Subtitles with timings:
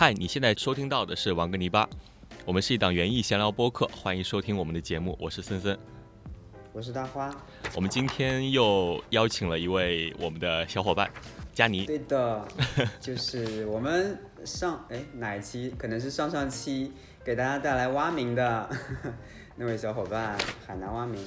[0.00, 1.86] 嗨，你现在收听到的是王哥泥巴，
[2.46, 5.78] 我们是一档园艺闲聊播客，欢迎收听我们的节目，我是森森，
[6.72, 7.30] 我是大花。
[7.76, 11.10] 我们今天又邀请了一位我们的小伙伴，
[11.52, 11.84] 佳妮。
[11.84, 12.48] 对的，
[12.98, 15.74] 就是我们上哎哪一期？
[15.76, 18.70] 可能是上上期给大家带来蛙鸣的
[19.54, 20.34] 那位小伙伴，
[20.66, 21.22] 海南蛙鸣。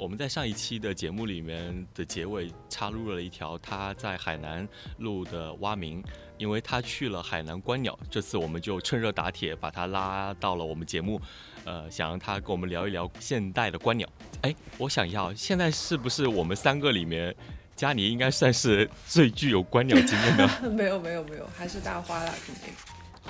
[0.00, 4.66] 我们在上一期的节目里面的结尾插入了一条他在海南
[4.98, 6.02] 录的蛙鸣，
[6.36, 11.20] 因为他去了海南观鸟，这次我们就趁热打铁把他拉到了我们节目，
[11.64, 14.08] 呃，想让他跟我们聊一聊现代的观鸟。
[14.42, 17.34] 哎，我想要现在是不是我们三个里面，
[17.74, 20.46] 佳妮应该算是最具有观鸟经验的？
[20.70, 22.72] 没有没有没有，还是大花啦，肯定。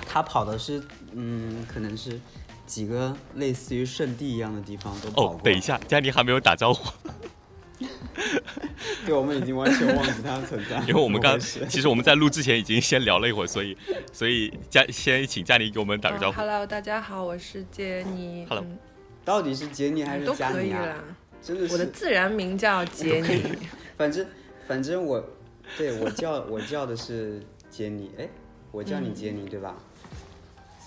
[0.07, 2.19] 他跑的是嗯，可能是。
[2.69, 5.25] 几个类似于圣地一样的地方都跑过。
[5.33, 6.93] 哦，等一下，佳妮还没有打招呼。
[9.07, 10.79] 对，我们已经完全忘记他的存在。
[10.87, 13.75] 因为我们刚其实我们在录之前已经先聊了一会儿，所以
[14.13, 16.37] 所以佳先请佳妮给我们打个招呼。
[16.37, 18.45] Hello，大家好，我是杰尼。
[18.47, 18.63] Hello，
[19.25, 21.03] 到底是杰尼还是佳妮啊？
[21.41, 21.73] 真的是。
[21.73, 23.41] 我的自然名叫杰尼。
[23.97, 24.23] 反正
[24.67, 25.27] 反正我
[25.75, 28.29] 对我叫我叫的是杰尼，哎，
[28.71, 29.75] 我叫你杰尼对吧？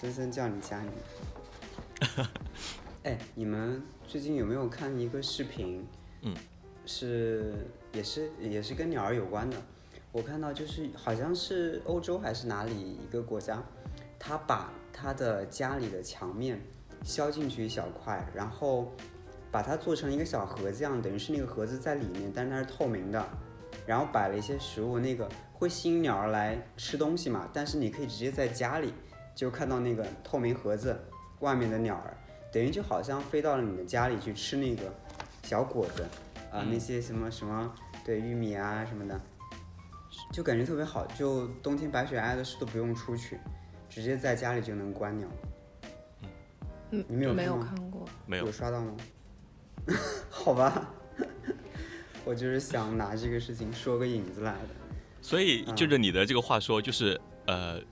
[0.01, 0.91] 森森叫你佳妮。
[3.05, 5.87] 哎，你们最近有没有看一个视频？
[6.23, 6.35] 嗯，
[6.87, 7.55] 是
[7.93, 9.57] 也是也是跟鸟儿有关的。
[10.11, 13.63] 我看到就是好像是欧洲还是哪里一个国家，
[14.19, 16.61] 他把他的家里的墙面
[17.03, 18.93] 削进去一小块，然后
[19.51, 23.27] 把它做成一个小盒子样，等于是那个盒子在里面，但是它是透明的，
[23.87, 27.49] 然后摆了一些食物，那个会吸引鸟儿来吃东西嘛。
[27.53, 28.93] 但是你可以直接在家里
[29.35, 30.97] 就看到那个透明盒子。
[31.43, 32.17] 外面的鸟儿，
[32.53, 34.83] 等于就好像飞到了你的家里去吃那个
[35.43, 36.03] 小果子，
[36.53, 39.21] 啊，那些什么什么，对，玉米啊什么的，
[40.33, 41.05] 就感觉特别好。
[41.19, 43.39] 就冬天白雪皑皑的时都不用出去，
[43.91, 45.29] 直接在家里就能观鸟。
[46.93, 48.09] 嗯，你们有没有看过？
[48.25, 48.97] 没有有刷到吗？
[50.31, 50.95] 好吧，
[52.25, 54.69] 我就是想拿这个事情说个引子来的。
[55.21, 57.83] 所以就着你的这个话说，就是呃。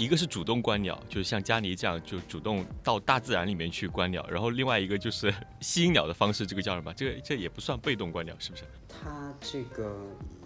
[0.00, 5.30] 一个是主动观鸟，就是像佳妮这样就主动到大自然里面去观鸟，然后另外一个就是
[5.60, 6.90] 吸引鸟的方式，这个叫什么？
[6.94, 8.64] 这个这也不算被动观鸟，是不是？
[8.88, 9.94] 它这个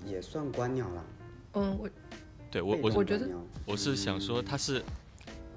[0.05, 1.05] 也算观鸟了。
[1.53, 1.89] 嗯，我
[2.51, 3.31] 对我我我觉得
[3.65, 4.85] 我是想说，它是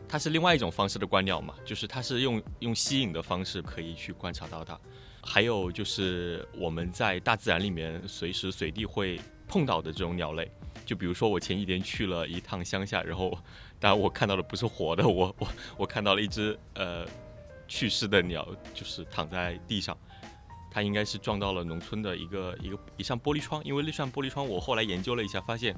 [0.07, 4.79] 它是另外一种方式的观鸟嘛，就是它是用用吸引的方式可以去观察到它。
[5.23, 10.51] 还有就是我们在大自然里面随时随地会碰到的这种鸟类，
[10.85, 13.35] 就比如说我前几天去了一趟乡下，然后。
[13.79, 17.05] 当然，我看到的不是活的，我我我看到了一只呃
[17.67, 19.97] 去世的鸟，就是躺在地上，
[20.71, 25.75] 它应该是撞到了农村的一个一个一扇玻璃窗，因为那扇玻璃窗我后来研究了一下，发现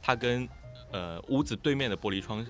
[0.00, 0.48] 它跟
[0.90, 2.44] 呃屋子对面的玻璃窗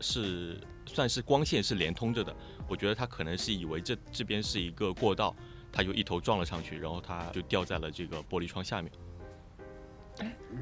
[0.00, 2.34] 是算是光线是连通着的，
[2.68, 5.34] 我觉得它可能是以为这这边是一个过道，
[5.72, 8.92] 它就一头撞了上去，然后它就掉在了这个玻璃窗下面。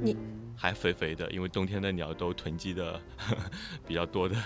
[0.01, 0.17] 你
[0.57, 3.01] 还肥肥的，因为冬天的鸟都囤积的
[3.87, 4.37] 比较多的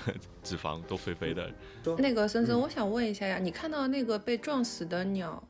[0.42, 1.50] 脂肪，都肥肥的。
[1.98, 5.42] 那个森森，我想问一下呀，你看到那个被撞死的鸟，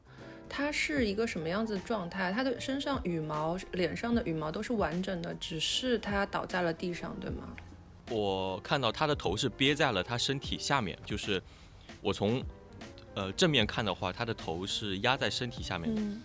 [0.49, 2.31] 它是一个什么样子状态？
[2.33, 7.49] 它的身上羽毛、脸上的羽毛都是完整的，只是它倒在了地上，对吗？
[8.11, 11.43] 我看到它的头是憋在了它身体下面，就是
[12.01, 12.43] 我从
[13.15, 16.23] 呃正面看的话，它的头是压在身体下面。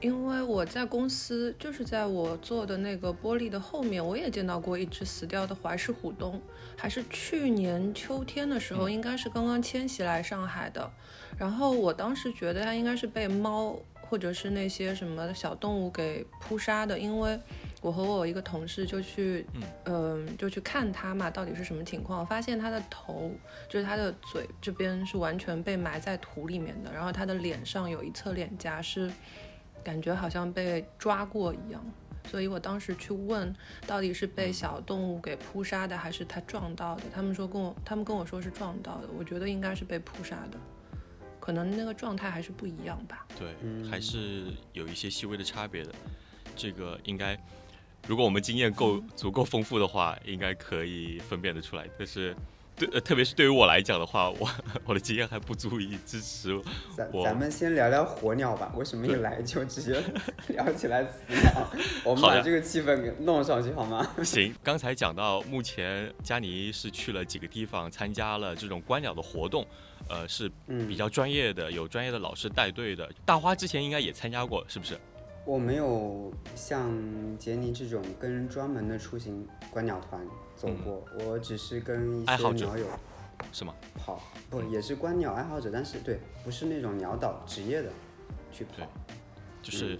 [0.00, 6.38] 因为我在公司，就是在我做的那个玻璃的后面，我也见到过一只死掉的怀氏虎鸫，
[6.76, 10.90] 还是去年秋天的时候，应该是刚刚迁徙来上海的。
[11.38, 17.38] 然后我当时觉得它应该是被猫或者是那些什么小动物给扑杀的，因为
[17.80, 19.46] 我和我一个同事就去，
[19.86, 22.26] 嗯，就去看它嘛，到底是什么情况？
[22.26, 23.32] 发现它的头，
[23.70, 29.10] 就是它的嘴这边是完全被埋在土里面的，然后它的脸上有一侧脸颊是。
[29.84, 31.84] 感觉好像被抓过一样，
[32.30, 33.54] 所以我当时去问，
[33.86, 37.02] 到底是被小动物给扑杀的，还是它撞到的？
[37.14, 39.08] 他们说跟我，他们跟我说是撞到的。
[39.16, 40.58] 我觉得应该是被扑杀的，
[41.38, 43.26] 可能那个状态还是不一样吧。
[43.38, 43.54] 对，
[43.88, 45.92] 还是有一些细微的差别的。
[46.56, 47.38] 这个应该，
[48.08, 51.86] 如果我们经验够足够丰富的话，应该可以分辨得出来。
[51.98, 52.34] 但是。
[52.76, 54.48] 对，呃，特别是对于我来讲的话，我
[54.84, 56.60] 我的经验还不足以支持
[56.96, 60.02] 咱咱们先聊聊火鸟吧，为什么一来就直接
[60.48, 61.70] 聊起来死鸟？
[62.04, 64.06] 我们把这个气氛给弄上去好吗？
[64.24, 69.64] 行，刚才讲到目前佳妮是去了几个地方参加了这种观鸟的活动，
[70.08, 70.50] 呃，是
[70.88, 73.08] 比较专业的，有专业的老师带队的。
[73.24, 74.98] 大花之前应该也参加过，是不是？
[75.46, 76.90] 我没有像
[77.38, 80.18] 杰尼这种跟专门的出行观鸟团
[80.56, 82.86] 走过，我只是跟一些鸟友
[83.52, 83.74] 是吗？
[83.96, 87.90] 跑，不也是观鸟爱好者，但是对，不是那种鸟导职业的
[88.52, 88.86] 去跑。
[89.62, 89.98] 就是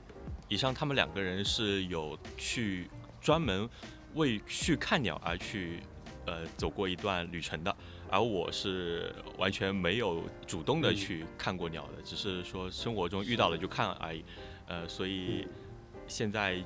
[0.49, 2.89] 以上他们两个人是有去
[3.21, 3.69] 专门
[4.15, 5.81] 为去看鸟而去
[6.27, 7.75] 呃走过一段旅程的，
[8.09, 14.25] 而我是完全没有主动的嗯去看过鸟的，只是说生活中遇到了就看而已。
[14.67, 15.49] 呃，所以
[16.07, 16.63] 现在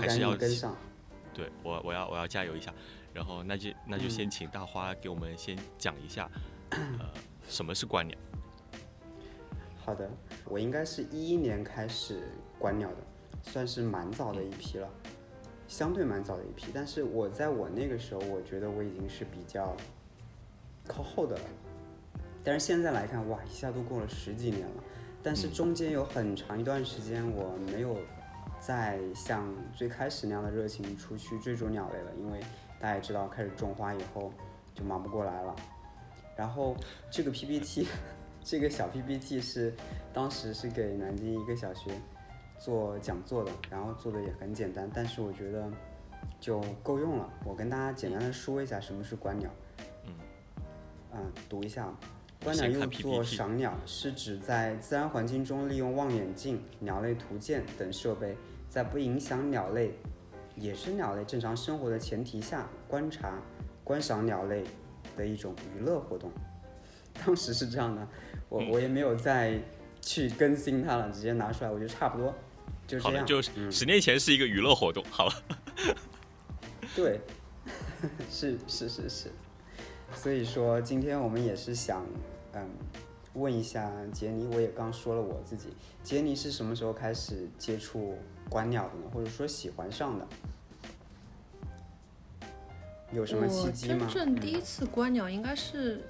[0.00, 0.76] 还是要紧跟上。
[1.34, 2.72] 对我我要我要加油一下，
[3.14, 6.28] 然后那就那就嗯先请大花给我们先讲一下，
[6.70, 7.08] 呃，
[7.48, 8.18] 什么是观鸟？
[9.76, 10.10] 好的，
[10.46, 12.26] 我应该是一一年开始
[12.58, 12.96] 观鸟的，
[13.42, 14.88] 算是蛮早的一批了，
[15.68, 16.72] 相对蛮早的一批。
[16.74, 19.76] 但是我在我那个时候，我觉得我已经是比较
[20.88, 21.44] 靠后的了。
[22.42, 24.82] 但是现在来看，哇，一下都过了十几年了。
[25.22, 27.98] 但是嗯中间有很长一段时间，我没有
[28.58, 32.40] 再像最开始那样的热情出去追逐鸟类了，因为
[32.84, 34.30] 大家也知道，开始种花以后
[34.74, 35.56] 就忙不过来了。
[36.36, 36.76] 然后
[37.10, 37.88] 这个 PPT，
[38.44, 39.74] 这个小 PPT 是
[40.12, 41.90] 当时是给南京一个小学
[42.58, 45.66] 做讲座的，然后做的也很简单，但是我觉得
[46.38, 47.26] 就够用了。
[47.46, 49.50] 我跟大家简单的说一下什么是观鸟。
[50.04, 50.12] 嗯
[51.12, 51.88] 嗯，读一下。
[52.42, 58.36] 观鸟先看又作赏鸟，是指在自然环境中利用望远镜、鸟类图鉴等设备，
[58.68, 59.94] 在不影响鸟类、
[60.56, 63.40] 野生鸟类正常生活的前提下，观察、
[63.82, 64.64] 观赏鸟类
[65.16, 66.30] 的一种娱乐活动。
[67.24, 68.06] 当时是这样的，
[68.48, 69.58] 我嗯我也没有再
[70.00, 72.34] 去更新它了，直接拿出来，我觉得差不多，
[72.86, 73.24] 就这样。
[73.24, 75.32] 就是嗯十年前是一个娱乐活动，好了，
[76.96, 77.20] 对，
[78.28, 79.30] 是是是是，
[80.12, 82.04] 所以说今天我们也是想，
[82.52, 82.68] 嗯，
[83.34, 85.68] 问一下杰尼，我也刚说了我自己，
[86.02, 88.18] 杰尼是什么时候开始接触
[88.48, 89.10] 观鸟的呢？
[89.12, 90.26] 或者说喜欢上的？
[93.12, 94.06] 有什么契我机吗？
[94.10, 96.02] 真正第嗯一次观鸟应该是，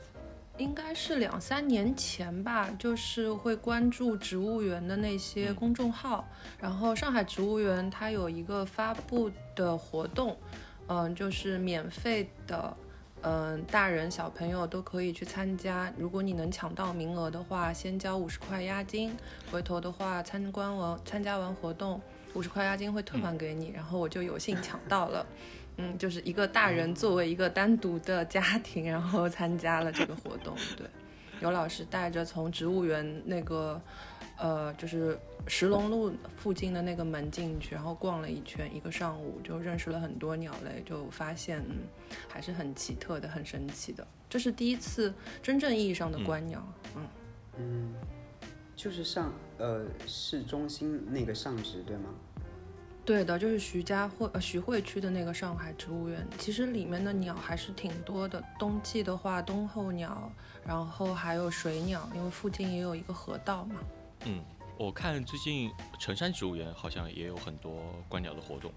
[0.57, 6.27] 应该是两三年前吧，就是会关注植物园的那些嗯公众号，
[6.59, 10.37] 然后上海植物园它有一个发布的活动，
[10.87, 12.77] 嗯、就是免费的。
[13.27, 15.91] 嗯，大人小朋友都可以去参加。
[15.97, 19.17] 如果你能抢到名额的话，先交五十块押金，
[19.51, 21.99] 回头的话参观完参加完活动，
[22.35, 23.71] 五十块押金会退还给你。
[23.71, 25.27] 然后我就有幸抢到了。
[25.77, 30.55] 嗯，就是一个大人作为一个单独的家庭，然后参加了这个活动。
[30.77, 30.87] 对，
[31.41, 33.83] 有老师带着从植物园那个，
[34.39, 41.79] 呃，就是石龙路附近的那个门进去，然后逛了一圈，一个上午就认识了很多鸟类，就发现嗯
[42.29, 44.07] 还是很奇特的，很神奇的。
[44.31, 46.65] 这是第一次真正意义上的观鸟。
[46.95, 47.09] 嗯，
[47.59, 47.95] 嗯，
[48.77, 52.11] 就是上呃市中心那个上址对吗？
[53.05, 58.43] 对的，就是徐家汇呃徐汇区的那个上海植物园，其实里面的鸟还是挺多的。
[58.59, 60.31] 冬季的话，冬候鸟，
[60.67, 63.75] 然后还有水鸟，因为附近也有一个河道嘛。
[64.25, 64.41] 嗯，
[64.79, 68.73] 我看最近城山植物园好像也有很多观鸟的活动，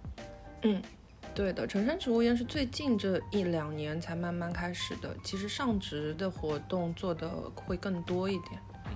[0.63, 0.81] 嗯，
[1.33, 5.15] 对的，城山植物园是最近这一两年才慢慢开始的。
[5.23, 8.59] 其实上植的活动做的会更多一点。
[8.87, 8.91] 嗯，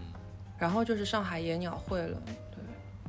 [0.60, 2.51] 然后就是上海野鸟会了，对，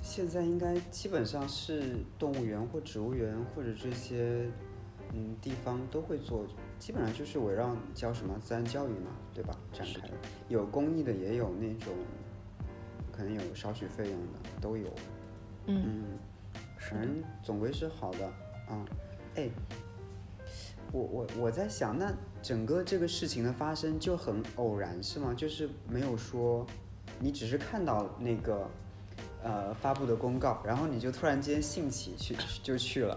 [0.02, 4.46] 现在应该基本上是动物园或植物园或者这些
[5.14, 6.44] 嗯地方都会做，
[6.78, 9.56] 基本上就是围绕教什么自然教育嘛，对吧？
[9.72, 10.14] 展开的，
[10.48, 11.94] 有公益的，也有那种
[13.12, 14.86] 可能有少许费用的，都有。
[15.66, 16.04] 嗯，嗯，
[16.78, 18.26] 反正总归是好的
[18.68, 18.84] 啊。
[19.36, 19.48] 哎，
[20.92, 25.32] 我我我在想，那整个这个事情的发生就很偶然是吗？
[25.32, 26.66] 就是没有说，
[27.20, 28.68] 你只是看到那个
[29.42, 33.16] 呃发布的公告，然后你就突然间兴起去就去了，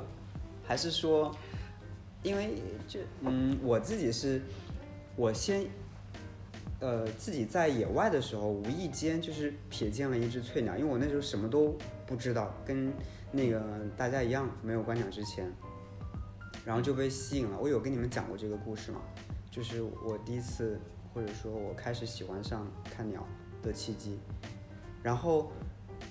[0.64, 1.36] 还是说，
[2.24, 2.56] 因为
[2.88, 4.42] 就嗯我自己是，
[5.16, 5.66] 我先。
[6.82, 12.92] 呃，自己在野外的时候，无意间就是瞥见了一只翠鸟，因为我那时候什么都不知道，跟
[13.32, 13.64] 那个
[13.96, 15.50] 大家一样没有观鸟之前，
[16.66, 17.58] 然后就被吸引了。
[17.58, 19.00] 我有跟你们讲过这个故事吗？
[19.50, 20.78] 就是我第一次，
[21.14, 23.26] 或者说我开始喜欢上看鸟
[23.64, 24.20] 的契机。
[25.02, 25.50] 然后，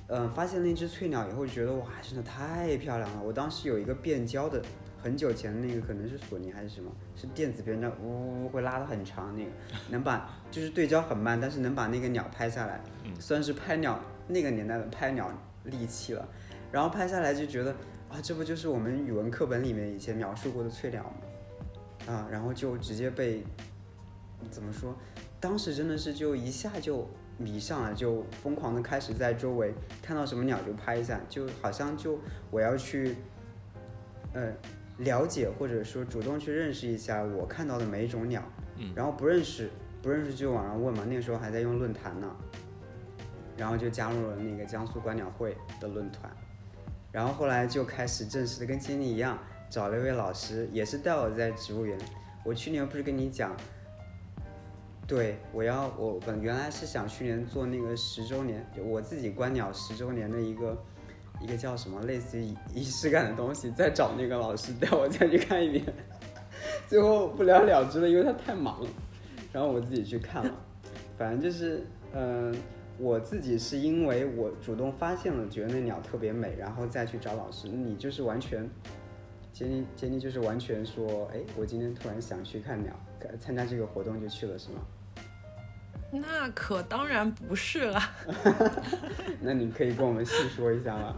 [0.09, 3.23] 嗯、发现那只翠鸟以后，觉得哇，真的太漂亮了。
[3.23, 4.63] 我当时有一个变焦的，
[5.03, 9.51] 很久前的那个可能是索尼还是什么，是电子变焦，呜呜呜会拉的很长那个，
[9.89, 15.31] 能把就是对焦很慢，但是能把那个鸟拍下来，嗯算是拍鸟那个年代的拍鸟
[15.65, 16.29] 利器了。
[16.71, 17.71] 然后拍下来就觉得
[18.11, 22.13] 啊，这不就是我们语文课本里面以前描述过的翠鸟吗？
[22.13, 23.43] 啊，然后就直接被
[24.51, 24.95] 怎么说？
[25.41, 32.19] 当时真的是就一下就迷上了，就疯狂的开始在周围看到什么鸟就拍一下，就好像就
[32.51, 33.17] 我要去，
[34.33, 34.53] 呃，
[34.99, 38.43] 了解或者说主动去认识一下我看到的每一种鸟，
[38.77, 38.93] 嗯。
[38.95, 39.71] 然后不认识
[40.03, 42.37] 不认识就网上问嘛，那个时候还在用论坛呢，
[43.57, 46.31] 然后就加入了那个江苏观鸟会的论坛，
[47.11, 49.39] 然后后来就开始正式的跟经理一样，
[49.69, 51.99] 找了一位老师，也是带我在植物园。
[52.45, 53.57] 我去年不是跟你讲，
[55.07, 60.77] 对我要我本原来是想去年做那个十周年，我自己观鸟十周年的一个
[61.41, 65.85] 一个叫什么类似于仪式感的东西，再找那个老师带我再去看一遍，
[66.89, 68.89] 最后不了了之了，因为他太忙了，
[69.53, 70.55] 然后我自己去看了，
[71.19, 72.55] 反正就是嗯。
[72.97, 77.67] 我自己是因为我主动发现了，觉得那鸟特别美，然后再去找老师。
[77.67, 78.71] 你就是完全，
[79.53, 82.95] 杰尼杰尼就是完全说，哎，我今天突然想去看鸟，
[83.41, 84.81] 参加这个活动就去了，是吗？
[86.13, 88.11] 那可当然不是啦，
[89.43, 91.17] 那你可以跟我们细说一下吗？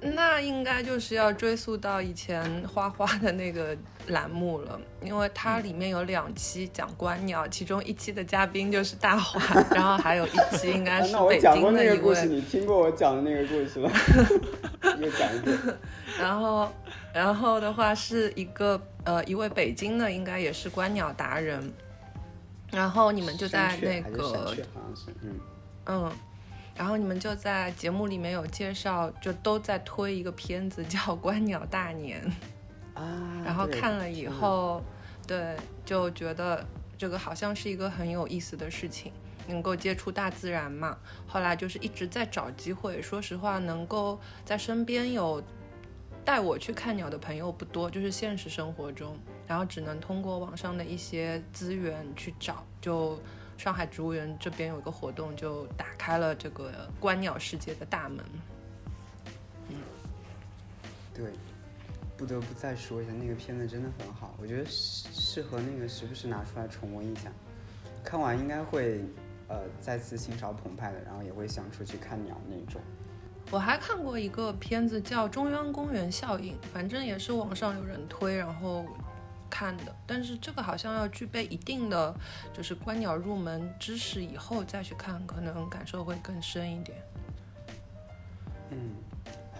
[0.00, 2.40] 那应该就是要追溯到以前
[2.72, 9.40] 花花的那个栏目了，因为它里面有两期讲观鸟，其中一期的嘉宾就是大华，
[9.74, 13.90] 然后还有一期应该是 北京的一位，你听过我讲的那个故事吗？
[15.00, 15.58] 又讲一遍。
[16.20, 16.72] 然后
[17.12, 21.72] 然后的话是一个呃一位北京的，应该也是观鸟达人，
[22.70, 24.56] 然后你们就在那个
[25.22, 25.40] 嗯，
[25.86, 26.12] 嗯，
[26.76, 32.22] 然后你们就在节目里面有介绍，就都在推一个片子叫《观鸟大年》，
[33.00, 34.82] 啊，然后看了以后，
[35.26, 36.64] 对，就觉得
[36.96, 39.12] 这个好像是一个很有意思的事情，
[39.48, 40.96] 能够接触大自然嘛。
[41.26, 45.42] 后来就是一直在找机会，说实话，能够在身边有
[46.24, 52.64] 带我去看鸟的朋友不多，就是现实生活中，然后只能通过网上的一些资源去找。
[52.80, 53.18] 就
[53.58, 58.24] 上海植物园这边有一个活动，就打开了这个观鸟世界的大门。
[59.68, 59.76] 嗯
[61.14, 61.32] 对，
[62.16, 67.30] 不得不再说一下，那个片子真的很好，我觉得适适合那个时不时拿出来重温一下。
[68.04, 69.04] 看完应该会
[69.48, 72.80] 呃再次心潮澎湃的，然后也会想出去看鸟那种。
[73.52, 78.86] 我还看过一个片子叫《中央公园效应》，反正也是网上有人推，然后
[79.50, 79.94] 看的。
[80.06, 82.14] 但是这个好像要具备一定的
[82.50, 86.96] 就是观鸟入门知识以后再去看，可能感受会更深一点。
[88.70, 88.94] 嗯，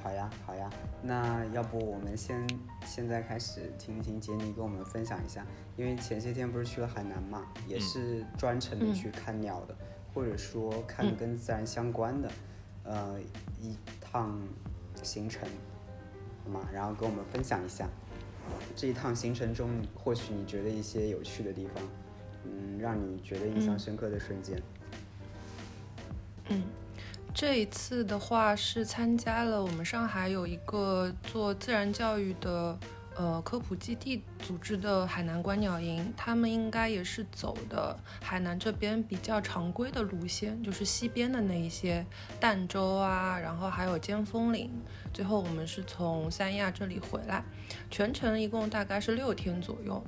[0.03, 0.71] 好呀，好呀，
[1.03, 2.49] 那要不我们先
[2.87, 5.45] 现在开始听一听杰尼跟我们分享一下，
[5.77, 7.81] 因为前些天不是去了海南嘛，也嗯。
[7.83, 8.95] 是专程的嗯。
[8.95, 9.77] 去看鸟的，
[10.15, 11.15] 或者说看嗯。
[11.15, 12.31] 跟自然相关的，
[12.85, 13.19] 呃，
[13.61, 14.39] 一趟
[15.03, 15.49] 行程，
[16.45, 16.69] 好吗？
[16.73, 17.89] 然后跟我们分享一下
[18.75, 21.83] 这一趟行程中，或许你觉得一些有趣的地方，
[22.45, 24.61] 嗯，让你觉得印象深刻的瞬间。
[26.49, 26.63] 嗯，
[27.33, 32.77] 这一次的话是参加了我们上海有一个做自然教育的
[33.17, 42.05] 呃科普基地组织的海南观鸟营，他们应该也是走的海南这边比较常规的路线，就是西边的那一些
[42.41, 44.71] 儋州啊，然后还有尖峰岭。
[45.13, 47.45] 最后我们是从三亚这里回来，
[47.91, 50.03] 全程一共大概是六天左右。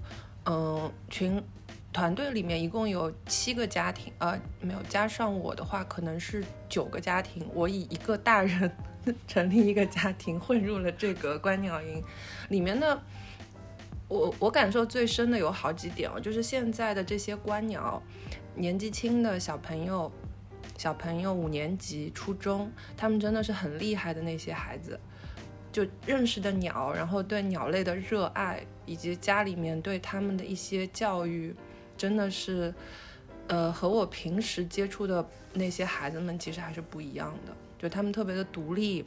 [0.47, 1.43] 嗯，群
[1.93, 7.47] 团队里面一共有七个家庭，呃，没有加上我的话，可能是九个家庭。
[7.55, 8.71] 我以一个大人
[9.29, 12.03] 成立一个家庭，混入了这个观鸟营
[12.49, 13.03] 里面的。
[14.07, 18.01] 我我感受最深的有好几点哦，就是现在的这些观鸟，
[18.55, 20.13] 年纪轻的小朋友，
[20.77, 25.01] 小朋友五年级、初中，他们真的是很厉害的那些孩子，
[25.73, 31.57] 就认识的鸟，然后对鸟类的热爱，以及家里面对他们的一些教育，
[31.97, 32.73] 真的是，
[33.49, 37.57] 呃，和我平时接触的那些孩子们其实还是不一样的。
[37.85, 39.05] 就他们特别的独立，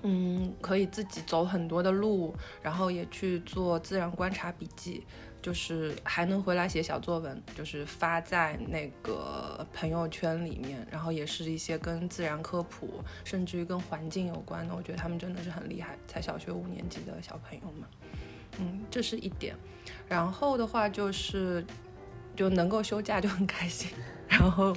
[0.00, 5.04] 嗯，可以自己走很多的路，然后也去做自然观察笔记，
[5.42, 17.88] 就是还能回来写小作文，就是发在那个朋友圈里面，然后也是一些跟自然科普，甚至于跟环境有关的，我觉得他们真的是很厉害，才小学五年级的小朋友们，
[18.60, 19.54] 嗯，这是一点。
[20.08, 21.62] 然后的话就是
[22.34, 23.90] 就能够休假就很开心，
[24.26, 24.74] 然后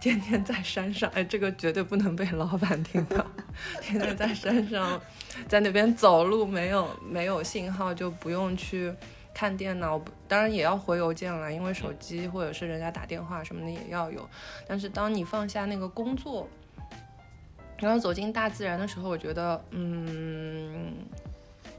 [0.00, 3.24] 天天在山上，哎，这个绝对不能被老板听到。
[3.80, 5.00] 天天在山上，
[5.48, 8.92] 在那边走路，没有没有信号，就不用去
[9.32, 9.98] 看电脑，
[10.28, 14.28] 当然也要回邮件了，因为手机或者是人家打电话什么的也要有。
[14.68, 16.46] 但是当你放下那个工作，
[17.78, 20.92] 然后走进大自然的时候，我觉得，嗯，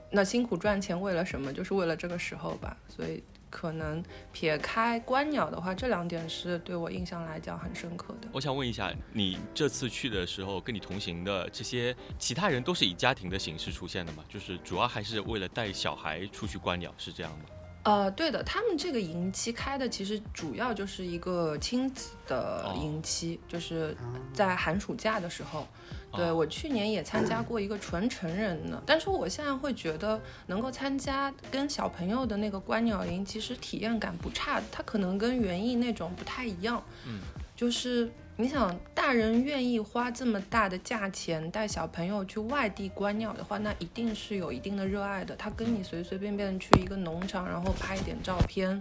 [0.10, 1.53] 那辛苦赚钱为了什么？
[1.53, 3.24] 就是为了这个时候吧，所以。
[3.55, 8.27] 可能撇开观鸟的话，这两点是对我印象来讲很深刻的。
[8.33, 14.25] 我想问一下，你这次去的时候，跟你同行的这些其他人都是以家庭的形式出现的吗？
[14.27, 17.45] 就是主要还是为了带小孩出去观鸟，是这样吗？
[17.83, 23.95] 呃，对的，他们这个营期开的其实主要就是一个亲子的营期，就是
[24.33, 25.65] 在寒暑假的时候。
[26.13, 36.83] 对我去年也参加过一个纯成人的，但是我现在会觉得能够参加跟小朋友的那个观鸟营，其实体验感不差，它可能跟园艺那种不太一样。
[37.07, 37.19] 嗯，
[37.55, 38.09] 就是。
[38.38, 45.33] 你想，大人愿意花这么大的价钱带小朋友去外地观鸟的话，那一定是有一定的热爱的。
[45.38, 48.77] 他跟你随随便便去一个农场，然后拍一点照片，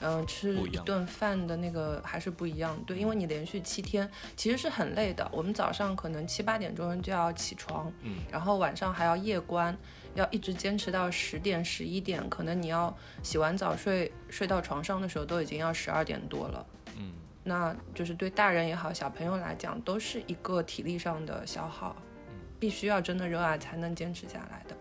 [0.00, 2.78] 嗯，吃一顿饭的那个还是不一样。
[2.86, 5.28] 对，因为你连续七天其实是很累的。
[5.32, 9.76] 我们早上可能七八点钟就要起床，嗯，然后晚上还要夜观，
[10.14, 17.12] 要一直坚持到十点、十一点，可能你要洗完澡睡睡到床上的时候都已经要十二点多了，嗯。
[17.46, 21.94] 那就是对大人也好，小朋友来讲，都是一个体力上的消耗，
[22.58, 24.74] 必须要真的热爱才能坚持下来的。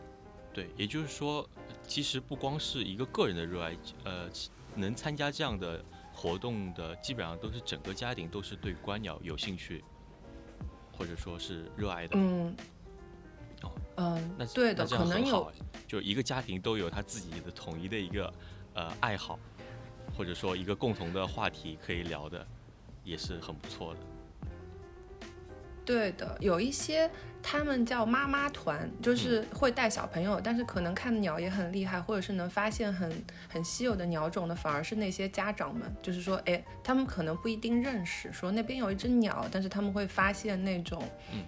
[0.53, 1.45] 对，也就是说，
[1.85, 4.29] 其实不光是一个个人的热爱，呃，
[4.75, 9.83] 能参加这样的活动的，基本上都是整个家庭都是对观鸟有兴趣，
[10.91, 12.15] 或者说是热爱的。
[12.17, 12.55] 嗯。
[13.63, 13.71] 哦。
[13.95, 14.35] 嗯。
[14.37, 15.51] 那对的，可能有，
[15.87, 18.33] 就一个家庭都有他自己的统一的一个
[18.73, 19.39] 呃爱好。
[20.15, 22.45] 或者说一个共同的话题可以聊的，
[23.03, 23.99] 也是很不错的。
[25.83, 27.09] 对的，有一些
[27.43, 33.11] 他们叫妈妈团，就是会带小朋友，但是可能看鸟也很厉害，或者是能发现很
[33.49, 35.83] 很稀有的鸟种的，反而是那些家长们。
[36.01, 41.03] 就是说，哎，他们可能不一定认识，说那边有一只鸟，但是他们会发现那种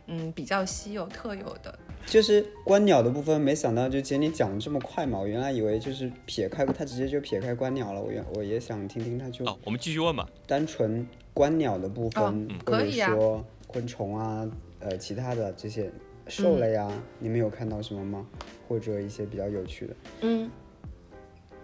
[0.08, 1.74] 嗯比较稀有特有的。
[2.06, 10.28] 就是观鸟的部分，没想到就姐你讲的这么快嘛，我原来以为就是撇开他直接就撇开观鸟了，我原我也想听听他就哦，我们继续问吧。
[10.46, 14.46] 单纯观鸟的部分，或者说昆虫啊，
[14.86, 15.92] 呃，其他的这些
[16.28, 18.26] 兽类啊，你们有看到什么吗？
[18.68, 19.96] 或者一些比较有趣的？
[20.22, 20.50] 嗯。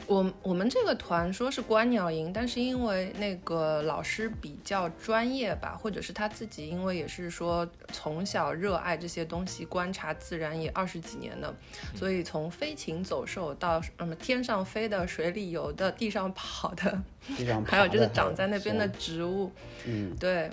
[0.07, 11.55] 我我们这个团说是观鸟营，但是因为那个老师比较专业吧，或者是他自己，因为也是说从小热爱这些东西，观察自然也二十几年了，
[11.95, 17.01] 所以从飞禽走兽到什么天上飞的、水里游的、地上跑的，
[17.63, 19.51] 还有就是长在那边的植物，
[19.85, 20.49] 嗯，对，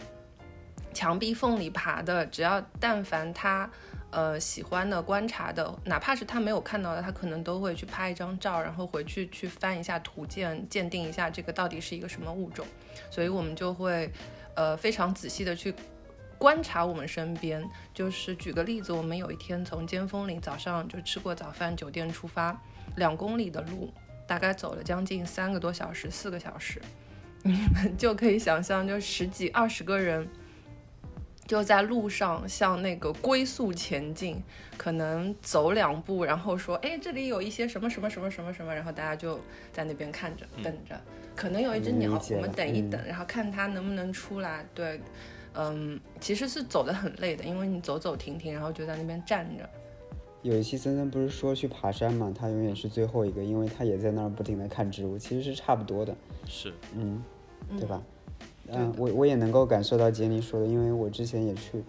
[0.98, 3.70] 墙壁缝里爬的，只要但凡他。
[4.10, 12.66] 呃，喜欢的、观察的，哪怕是他没有看到的，他可能都会去拍一张照，然后回去去翻一下图鉴，鉴定一下这个到底是一个什么物种。
[13.10, 14.10] 所以我们就会，
[14.54, 15.74] 呃，非常仔细的去
[16.38, 17.62] 观察我们身边。
[17.92, 22.58] 就是举个例子，我们有一天从尖峰岭早上就吃过早饭，酒店出发，
[22.96, 23.92] 两公里的路，
[24.26, 26.80] 大概走了将近三个多小时、四个小时，
[27.42, 30.26] 你们就可以想象，就十几、二十个人。
[31.48, 34.40] 就在路上，向那个龟速前进，
[34.76, 39.40] 可能走两步，然后说：“哎，这里有一些什么什么什么什么什么。”然后大家就
[39.72, 40.94] 在那边看着，等着。
[41.34, 44.62] 可能有一只鸟，我们等一等，然后看它能不能出来。
[44.74, 45.00] 对，
[45.54, 49.66] 嗯，其实是走得很累的，因为你走走停停，然后就在那边站着。
[50.42, 56.14] 有一期森森不是说去爬山嘛，他永远是最后一个，因为他也在那儿不停的看植物，其实是差不多的。
[56.46, 57.24] 是，嗯，
[57.78, 58.02] 对吧？
[58.40, 58.47] 嗯，
[58.96, 61.82] 我我也能够感受到杰尼说的，因为我之前也去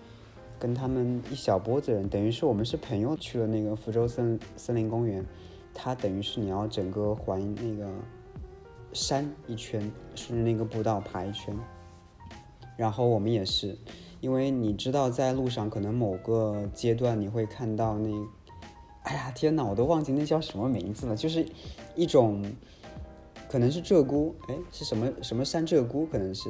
[0.57, 5.25] 跟他们一小波子人，等于是我们是朋友去了那个福州森森林公园，
[5.73, 7.89] 它等于是你要整个环那个
[8.93, 11.53] 山一圈，顺着那个步道爬一圈，
[12.77, 13.77] 然后我们也是，
[14.21, 18.09] 因为你知道在路上可能某个阶段你会看到那，
[19.03, 21.45] 哎呀天哪，我都忘记那叫什么名字了，就是
[21.95, 22.43] 一种。
[23.49, 26.07] 可能是鹧鸪，哎，是什么什么山鹧鸪？
[26.07, 26.49] 可能是，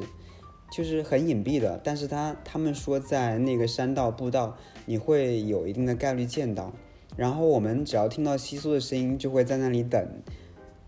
[0.72, 1.80] 就是很隐蔽的。
[1.84, 6.74] 但是他他们说在那个山道步道，你会有一定的概率见到。
[7.16, 10.06] 然后我们只要听到窸窣的声音，就会在那里等。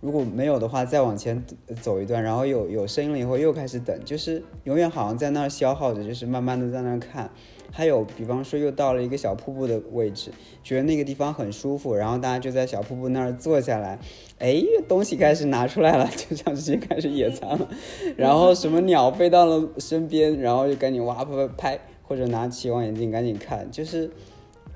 [0.01, 1.41] 如果没有的话，再往前
[1.79, 7.29] 走一段，然后有有声音了以后又开始等，就是永远好像在那儿消耗着，就是慢慢的在那儿看。
[7.73, 10.29] 还有，比方说又到了一个小瀑布的位置，
[10.61, 13.97] 觉得那个地方很舒服，然后大家就在小瀑布那儿坐下来，
[14.39, 17.69] 哎，东西开始拿出来了， 就像直接开始野餐了。
[18.17, 24.11] 然后什么鸟飞到了身边，然后就赶紧哇拍拍，或者拿起望远镜赶紧看，就是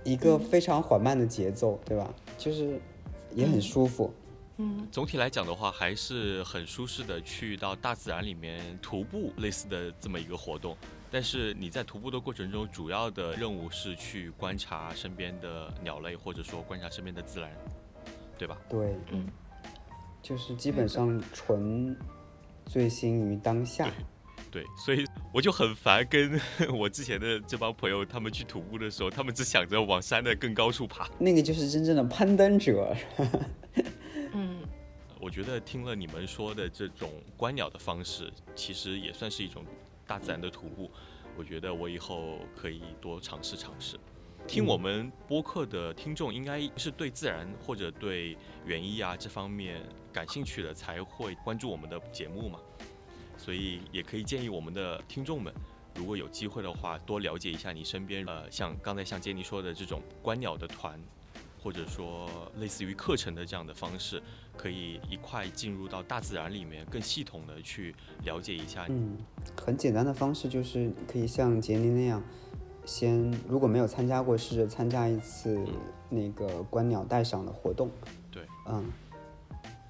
[0.05, 2.13] 一个非常缓慢的节奏，对吧？
[2.38, 2.79] 就是
[3.33, 4.09] 也很舒服。
[4.09, 4.24] 嗯，
[4.91, 10.77] 总体来讲的话，还是很舒适的，去到大自然里面徒步类似的这么一个活动。
[11.11, 17.51] 但是你在徒步的过程中，主要的任务是去观察身边的鸟类，或者说观察身边的自然，
[18.37, 18.57] 对吧？
[18.69, 19.27] 对，嗯，
[20.21, 21.95] 就是基本上纯
[22.65, 23.89] 醉心于当下。
[24.51, 26.39] 对，所以我就很烦，跟
[26.73, 31.09] 我之前的这帮朋友他们去徒步的时候，他们只想着往山的更高处爬。
[31.19, 32.95] 那个就是真正的攀登者。
[34.35, 34.59] 嗯，
[35.21, 39.63] 我觉得听了你们说的这种观鸟的方式，其实也算是一种
[40.05, 40.91] 大自然的徒步。
[41.37, 43.97] 我觉得我以后可以多尝试尝试。
[44.45, 52.59] 听我们播客的听众，应该是对自然或者对园艺啊这方面感兴趣的，才会关注我们的节目嘛。
[53.37, 55.53] 所以也可以建议我们的听众们，
[55.95, 61.01] 如果有机会的话，多了解一下你身边，呃，像刚才像杰尼说的这种观鸟的团，
[61.65, 64.21] 或者说类似于课程的这样的方式，
[64.56, 68.86] 可以一块进入到大自然里面，更系统的去了解一下。
[68.88, 69.17] 嗯，
[69.60, 72.21] 很简单的方式就是可以像杰尼那样，
[72.86, 75.60] 先如果没有参加过，试着参加一次
[76.08, 77.89] 那个观鸟带赏的活动。
[78.32, 78.86] 对，嗯。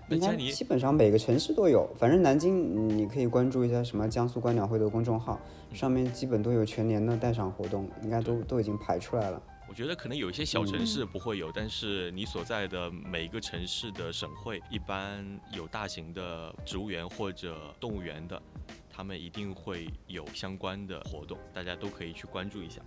[0.08, 5.40] 应该基本上每个城市都有，反正南京你可以关注一下什么江苏观鸟会的公众号，
[5.74, 9.42] 上面基本都有全年的带赏活动，应该都都已经排出来了。
[9.68, 18.42] 我觉得可能有一些小城市不会有，但是你所在的每一个城市的省会，一般有大型的植物园或者动物园的，
[18.90, 22.82] 他们一定会有相关的活动，大家都可以去关注一下。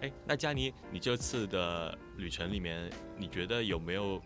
[0.00, 4.22] 哎，那佳妮，你这次的旅程里面，你觉得有没有？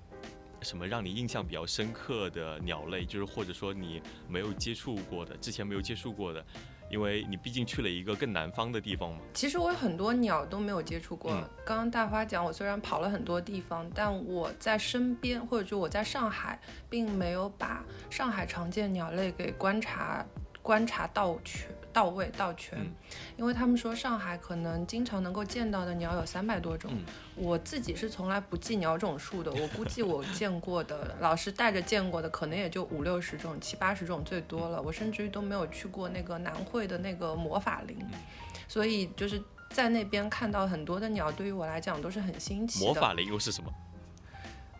[0.64, 6.46] 什么让你印象比较深刻的鸟类，就是或者说你没有接触过的，之前没有接触过的，
[6.92, 9.20] 因为你毕竟去了一个更南方的地方嘛。
[9.32, 11.32] 其实我有很多鸟都没有接触过。
[11.64, 20.24] 刚刚大花讲，我虽然跑了很多地方，但我在身边或者说我在上海，并没有把上海常见鸟类给观察
[20.60, 21.66] 观察到全。
[21.92, 22.78] 到位到全，
[23.36, 26.90] 因为他们说上海可能经常能够见到的鸟有三百多种，
[27.36, 37.98] 我自己是从来不记鸟种数的，我估计我见过的，老师带着见过的可能也就五六十种、七八十种最多了，我甚至于都没有去过那个南汇的那个魔法林，
[38.66, 42.86] 所以就是在那边看到很多的鸟，对于我来讲都是很新奇的。
[42.86, 43.70] 魔法林又是什么？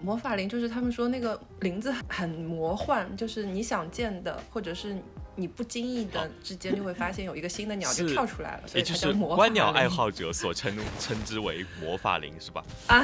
[0.01, 4.97] 魔法林就是他们说那个林子很魔幻，就是你想见的，或者是。
[5.35, 12.63] 你不经意的之间就会发现有一个新的鸟就跳出来了，所以就是魔观鸟爱好者所称 称之为魔法林是吧？
[12.89, 13.03] 啊，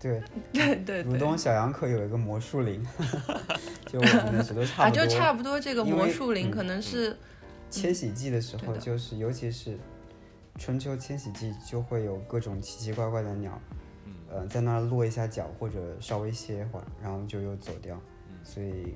[0.00, 2.82] 对 对对，鲁东小杨可有一个魔术林，
[3.92, 5.02] 就我们那时都差不多。
[5.02, 7.14] 啊，就差不多这个魔术林可能是
[7.70, 9.78] 迁徙季的时候，就是尤其是
[10.58, 13.60] 春秋千禧季，就会有各种奇奇怪怪的鸟，
[14.30, 18.00] 呃，在那儿落一下脚或者稍微歇一会儿，然后就又走掉，
[18.42, 18.94] 所以。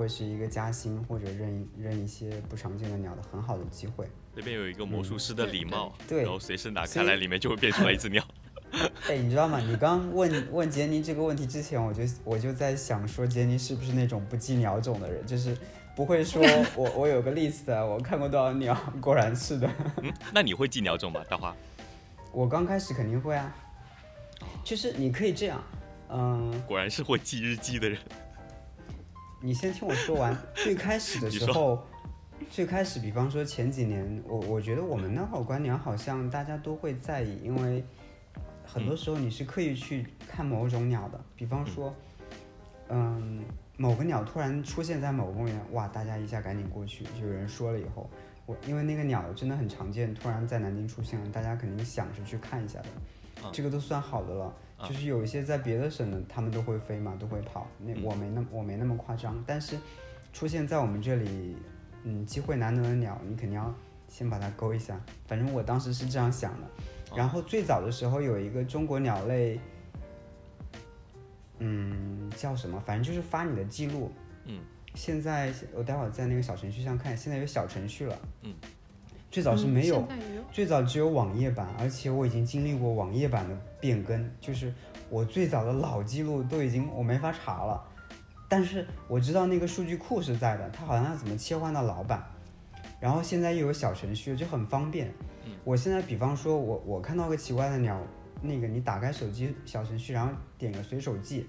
[0.00, 4.08] 会是一个加薪或者认认一些不常见的鸟的很好的机会。
[4.34, 8.24] 那边有一个魔术师的礼帽，对，然后随时拿开来，里面就会变出来一只鸟。
[9.06, 9.58] 哎，你知道吗？
[9.60, 15.26] 你刚问问杰尼这个问题之前，我就我就在想说，杰尼是不是那种不记鸟种的人？
[15.26, 15.54] 就是
[15.94, 16.42] 不会说
[16.74, 19.70] 我我有个 list，我看过多少鸟，果然是的。
[20.02, 21.54] 嗯，那你会记鸟种吗，大花？
[22.32, 23.54] 我刚开始肯定会啊。
[24.64, 25.62] 就是你可以这样，
[26.08, 27.98] 嗯，果然是会记日记的人。
[29.42, 30.36] 你先听我说完。
[30.54, 31.82] 最开始的时候，
[32.50, 37.82] 最开始，比方说前几年，我我觉得我们那会儿观鸟好像大家都会在意，因为
[38.66, 41.18] 很多时候你是刻意去看某种鸟的。
[41.34, 41.94] 比方说，
[42.88, 43.42] 嗯，
[43.78, 48.10] 某个鸟突然出现在某个公园，哇，大家一下赶紧过去，就有人说了以后，
[48.44, 54.54] 我因为那个鸟真的很常见，突然在南京出现了，大家肯定想着去看一下的，这个都算好的了。
[54.88, 57.66] 就是有一些在别的省的，他们都会飞嘛，都会跑。
[57.78, 59.76] 那我没那我没那么夸张，但是
[60.32, 61.56] 出现在我们这里，
[62.04, 63.74] 嗯，机会难得的鸟，你肯定要
[64.08, 65.00] 先把它勾一下。
[65.26, 66.66] 反正我当时是这样想的。
[67.16, 69.58] 然后最早的时候有一个中国鸟类，
[71.58, 72.80] 嗯，叫什么？
[72.80, 74.12] 反正就是发你的记录。
[74.44, 74.60] 嗯。
[74.94, 78.18] 现在我待会儿在那个小程序上看，现在有小程序了。
[78.42, 78.54] 嗯。
[79.30, 80.04] 最早是没有，
[80.50, 84.74] 最早只有网页版，而且我已经经历过网页版的变更，就是
[85.08, 87.80] 我最早的老记录都已经我没法查了，
[88.48, 92.24] 但是我知道那个数据库是在的，它好像要怎么切换到老版，
[92.98, 95.12] 然后现在又有小程序，就很方便。
[95.62, 98.00] 我现在比方说我我看到个奇怪的鸟，
[98.42, 101.46] 那个你打开手机小程序，然后点个随手记，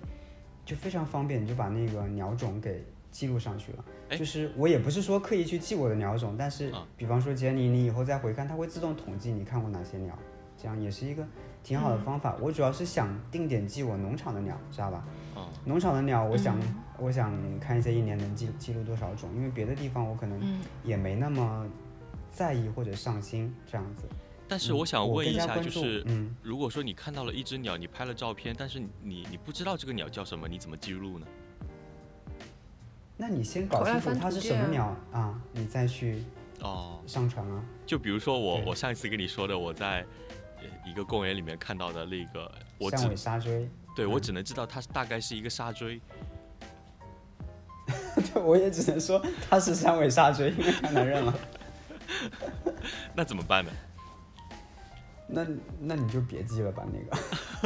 [0.63, 3.85] 就非常方便，你就把那个鸟种给记录上去了。
[4.17, 10.17] 就是我也不是说刻意去记我的鸟种，但是比方说杰尼，你以后再回看，它会自动统计你看过哪些鸟，
[10.57, 11.25] 这样也是一个
[11.63, 12.35] 挺好的方法。
[12.41, 15.03] 我主要是想定点记我农场的鸟，知道吧？
[15.63, 16.59] 农场的鸟，我想
[16.99, 21.65] 我想看一下一年能记记录多少种，因为别的地方我可能也没那么
[22.31, 24.03] 在意或者上心这样子。
[24.47, 31.25] 但是我想问一下，就是嗯如果说你看到了一只鸟，你拍了照片，但是你你不知道这个鸟叫什么，你怎么记录呢？
[33.21, 36.23] 那你先搞清楚它是什么鸟啊，你再去
[36.61, 37.63] 哦，上传啊。
[37.85, 40.03] 就比如说我我上一次跟你说的，我在
[40.57, 46.01] 呃一个公园里面看到的那个，我只三尾沙锥，对我只能知道它大概是一个沙锥，
[48.33, 51.39] 对，我也只能说它是三尾沙锥，因为太难认了。
[53.13, 53.71] 那怎么办呢？
[55.27, 55.45] 那
[55.79, 56.99] 那你就别记了吧，那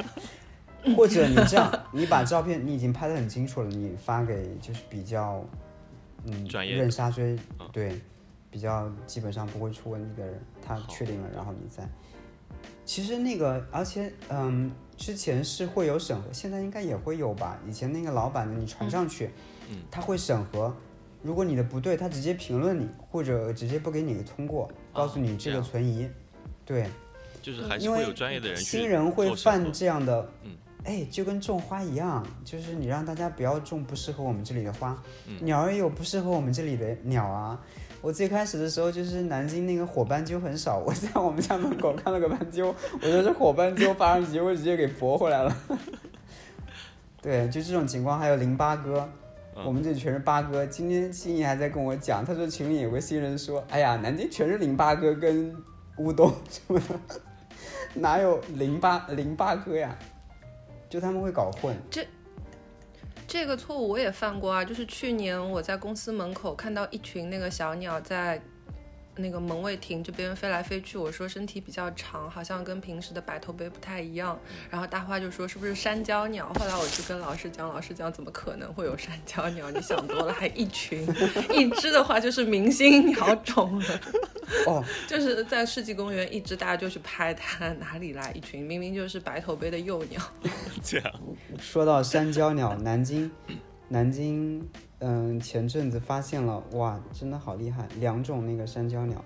[0.04, 0.10] 个。
[0.95, 5.43] 或者你这样，你把照片你已经拍得很清楚了，你发给就是比较
[6.26, 8.00] 嗯专业沙锥嗯对
[8.52, 11.88] 比较基本上不会出问题的人，他确定了，然后你再。
[12.86, 17.60] 其实那个，而且嗯，之前是会有审核，现在应该也会有吧。
[17.67, 19.32] 以前那个老板的你传上去，
[19.69, 20.74] 嗯他会审核，
[21.24, 26.08] 如果你的不对，他直接评论你，或者直接不给你通过，告诉你这个存疑。
[26.63, 26.88] 对，
[27.41, 30.52] 就是还是因为会有专业的人新人会犯这样的，嗯
[30.86, 34.95] 哎，就跟种花一样，就是你让大家不要种不适合我们这里的花，
[35.28, 37.60] 嗯鸟儿也有不适合我们这里的鸟啊。
[38.02, 42.67] 我最开始的时候就是南京那个火斑鸠很少，我在我们家门口看了个斑鸠，
[43.02, 45.58] 我说这火斑鸠发上去，我直接给驳回来了。
[47.19, 49.10] 对，就这种情况，还有淋巴哥，
[49.56, 50.63] 嗯我们这里全是八哥。
[50.67, 55.56] 今天心怡还在跟我讲，他说群里有个新人说，哎呀，南京全是淋巴哥跟
[55.98, 57.00] 乌冬什么的，
[57.95, 59.98] 哪有淋巴淋巴哥呀？
[60.95, 61.75] 就他们会搞混。
[61.91, 62.08] 这
[63.27, 68.41] 这个错误我也犯过啊，就是去年我在公司门口看到一群那个小鸟在
[69.17, 74.38] 那个门卫亭这边飞来飞去，我说身体比较长，好像跟平时的白头鹎不太一样。
[74.69, 76.51] 然后大花就说是不是山椒鸟？
[76.60, 79.71] 后来我去跟老师讲，老师讲怎么可能会有山椒鸟？
[79.71, 81.08] 你想多了，还一群，
[81.54, 84.01] 一只的话就是明星鸟种了。
[84.67, 88.63] 哦， 就是在世纪公园，一只大家就去拍它，哪里来一群？
[88.63, 90.21] 明明就是白头鹎的幼鸟。
[90.84, 91.13] 这样，
[91.60, 93.32] 说到山椒鸟，南京，
[93.88, 94.67] 南京，
[94.99, 99.23] 嗯，前阵子发现了，哇，真的好厉害，两种那个山椒鸟，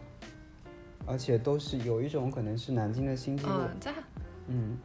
[1.05, 3.51] 而且都是有一种可能是南京的新纪录，
[4.47, 4.77] 嗯，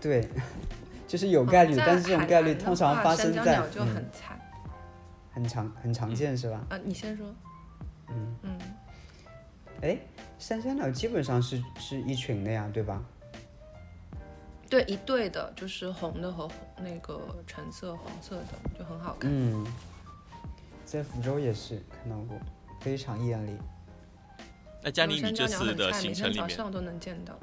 [0.00, 0.28] 对，
[1.06, 4.40] 就是有概率，嗯但是这种概率通常发生在山椒鸟就嗯很惨。
[5.30, 6.64] 很常很常见是吧？
[6.70, 7.26] 啊，你先说。
[8.08, 8.58] 嗯嗯，
[9.82, 9.98] 哎，
[10.38, 13.02] 山椒鸟基本上是是一群的呀，对吧？
[14.68, 19.30] 对，一对的，就是红的和那个橙色、黄色的，就很好看。
[19.32, 19.66] 嗯，
[20.84, 22.38] 在福州也是看到过，
[22.80, 23.56] 非常艳丽。
[24.82, 27.38] 那佳妮，你这次的行程里面，早上都能见到。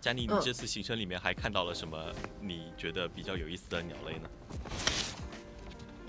[0.00, 2.12] 佳妮，你嗯这次行程里面还看到了什么？
[2.40, 4.28] 你觉得比较有意思的鸟类呢？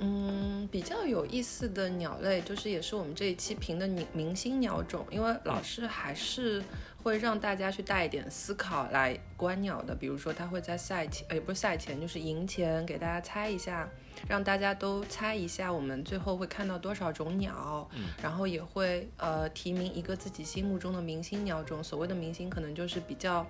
[0.05, 6.61] 嗯，比较有意思的鸟类，就是也是我们这一期评的明明星鸟种，因为老师还是
[7.01, 9.95] 会让大家去带一点思考来观鸟的。
[9.95, 13.89] 比如说，他会在赛前，呃，也不是赛前，就是赢前给大家猜一下，
[14.27, 21.81] 让大家都猜一下我们最后会看到多少种鸟，嗯然后也会呃提名一个自己心目中的明星鸟种。
[21.81, 23.47] 所谓的明星，可能就是比较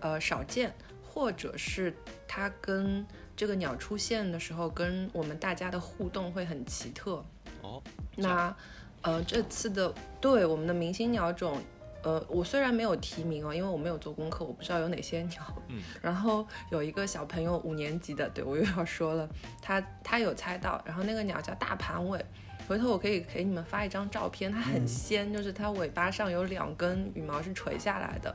[0.00, 0.74] 呃少见，
[1.12, 1.94] 或者是
[2.26, 3.04] 它跟
[3.36, 7.22] 这个鸟出现的时候，跟我们大家的互动会很奇特。
[7.60, 7.82] 哦，
[8.16, 8.54] 那
[9.02, 11.60] 呃，这次的对我们的明星鸟种，
[12.02, 15.42] 呃，我虽然没有提名哦，因为我没有做功课，我不知道有哪些鸟。
[15.68, 15.82] 嗯。
[16.00, 19.28] 然后有一个小朋友五年级的，对我又要说了，
[19.60, 22.24] 他他有猜到，然后那个鸟叫大盘尾。
[22.68, 28.34] 回头我可以给你们发一张照片，它很嗯仙，就是它尾巴上有两根羽毛是垂下来的。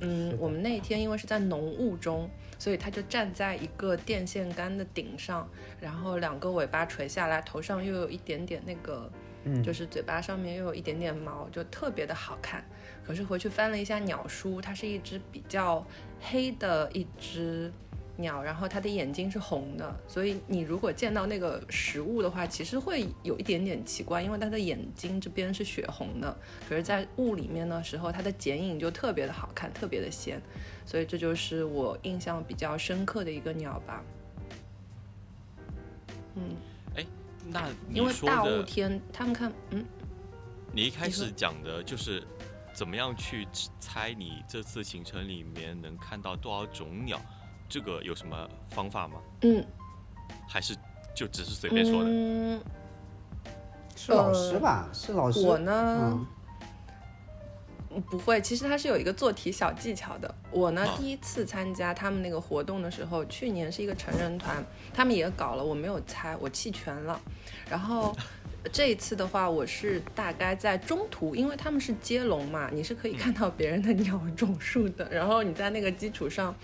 [0.00, 5.48] 嗯我们那一天因为是在浓雾中，所以它就站在一个电线杆的顶上，
[5.80, 9.10] 然后两个尾巴垂下来，头上又有一点点那个，
[9.44, 12.64] 嗯就是嘴巴上面又有一点点毛，就特别的好看。
[13.04, 15.86] 可是回去翻了一下鸟书，它是一只比较
[16.20, 17.72] 黑的一只
[18.20, 26.36] 鸟，然后它的眼睛是红的，所以你如果见到那个实物的话，其实会有一点点奇怪，因为它的眼睛这边是血红的，
[26.68, 30.42] 可是，在雾里面的时候，它的剪影就特别的好看，特别的鲜，
[30.84, 34.02] 所以这就是我印象比较深刻的一个鸟吧。
[36.34, 36.56] 嗯，
[36.96, 37.06] 哎
[37.46, 39.84] 那因为你说大雾，天，他们看，嗯，
[40.72, 42.22] 你一开始讲的就是
[42.72, 43.46] 怎么样去
[43.80, 47.20] 猜你这次行程里面能看到多少种鸟，
[47.68, 49.20] 这个有什么方法吗？
[49.42, 49.64] 嗯，
[50.48, 50.74] 还是
[51.14, 52.10] 就只是随便说的？
[52.10, 52.60] 嗯，
[53.94, 54.88] 是老师吧？
[54.92, 55.40] 是老师。
[55.46, 56.18] 我呢、
[57.90, 60.34] 嗯，不会，其实它是有一个做题小技巧的。
[60.50, 67.20] 我呢啊第一次参加他们那个活动的时候，去年是一个成人团，他们也搞了，我没有猜，我弃权了。
[67.68, 68.16] 然后
[68.68, 76.54] 这一次的话，我是大概在中途，因为他们是接龙嘛，你是可以看到别人的鸟种数的，然后你在那个基础上，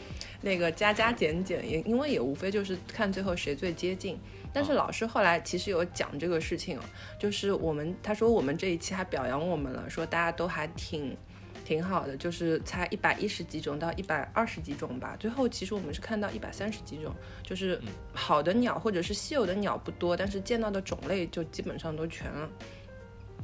[0.43, 4.19] 那个加加减减，也因为也无非就是看最后谁最接近。
[4.53, 6.83] 但是老师后来其实有讲这个事情哦，
[7.19, 11.17] 就是我们他说我们这一期还表扬我们了，说大家都还挺
[11.65, 15.17] 挺好的，就是才一百一十几种到一百二十几种吧。
[15.19, 17.81] 最后其实我们是看到一百三十几种，就是
[18.13, 22.49] 好的鸟或者是稀有的鸟不多，但是见到的种类就基本上都全了。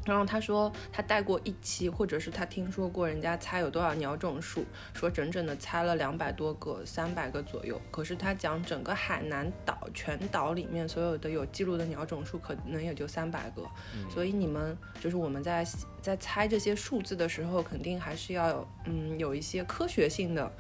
[0.07, 7.81] 然后他说他带过一期，或者是他听说过人家猜有多少鸟种数，说整整的猜了两百多个、三百个左右。
[7.91, 13.63] 可是他讲整个海南岛全岛里面所有的有记录的鸟种数可能也就三百个，
[14.09, 15.67] 所以你们就是我们在
[16.01, 20.51] 在猜这些数字的时候，肯定还是要有嗯有一些科学性的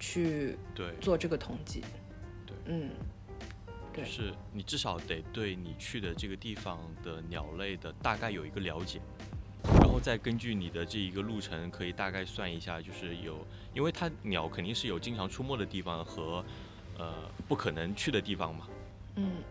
[0.00, 1.82] 去对，做这个统计。
[2.44, 2.96] 对，嗯，对
[3.94, 9.00] 就是你至少得对你去的这个地方的鸟类的大概有一个了解，
[9.64, 16.44] 然后再根据你的这一个路程，可以大概算一下，就是有，因为它鸟肯定是有经常出没的地方和
[16.96, 17.14] 呃
[17.48, 18.68] 不可能去的地方嘛，
[19.16, 19.42] 嗯，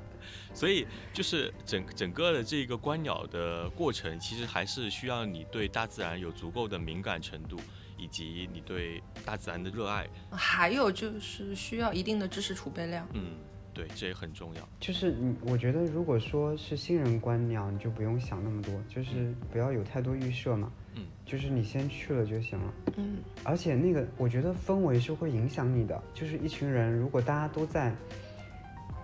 [0.53, 7.59] 所以就是整整个的这个观鸟的过程，其实还是需要你对大自然有足够的敏感程度，
[7.97, 10.07] 以及你对大自然的热爱。
[10.31, 13.07] 还有就是需要一定的知识储备量。
[13.13, 13.35] 嗯，
[13.77, 14.69] 对，这也很重要。
[14.79, 20.71] 就是你，我觉得如果说是新人观鸟，你就不用想那么多，就是不要有太多预设嘛。
[20.95, 22.73] 嗯，就是你先去了就行了。
[22.95, 26.01] 嗯而且那个，我觉得氛围是会影响你的。
[26.11, 27.95] 就是一群人，如果大家都在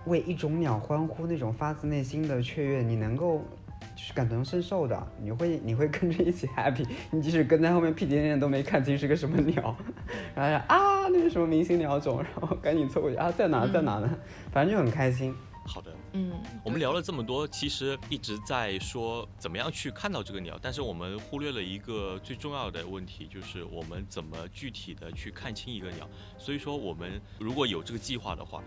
[0.06, 3.44] 为一种鸟欢呼，那种发自内心的雀跃，你能够
[3.96, 6.86] 就是感同身受的，你会你会跟着一起 happy。
[7.10, 9.76] 你即使跟在后面屁颠颠都没看清是个什么鸟，
[10.34, 14.18] 然后啊那是什么明星鸟种，然后赶紧凑过去啊在哪在哪呢？
[14.52, 15.34] 反正就很开心。
[15.66, 16.30] 好的，嗯，
[16.62, 26.06] 我们聊了这么多，其实一直在说怎么样去看到这个鸟，但是我们忽略了一个最重要的问题，就是我们怎么具体的去看清一个鸟。
[26.36, 28.62] 所以说，我们如果有这个计划的话，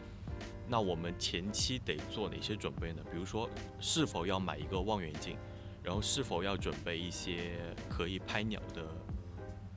[0.67, 3.01] 那我们前期得做哪些准备呢？
[3.11, 3.49] 比如说，
[3.79, 5.37] 是否要买一个望远镜，
[5.81, 7.57] 然后是否要准备一些
[7.89, 8.83] 可以拍鸟的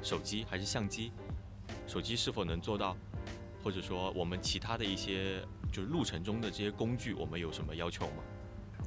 [0.02, 1.12] 手机还是相机？
[1.86, 2.96] 手机是否能做到？
[3.62, 8.22] 或者说，我们其他的一些就是路程中的这些工具，我们有什么要求吗？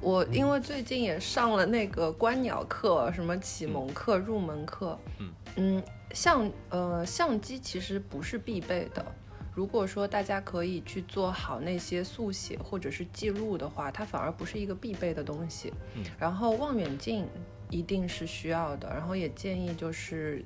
[0.00, 9.06] 我因为最近也上了那个观鸟课，什么启蒙课、入门课，嗯嗯，相呃相机其实不是必备的。
[9.54, 15.72] 如果说大家可以去做好那些速写或者是记录的话，它反而不是一个必备的东西。
[15.94, 17.26] 嗯然后望远镜
[17.70, 20.44] 一定是需要的，然后也建议就是，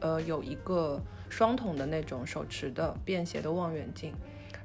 [0.00, 4.14] 呃，有一个双筒的那种手持的便携的望远镜。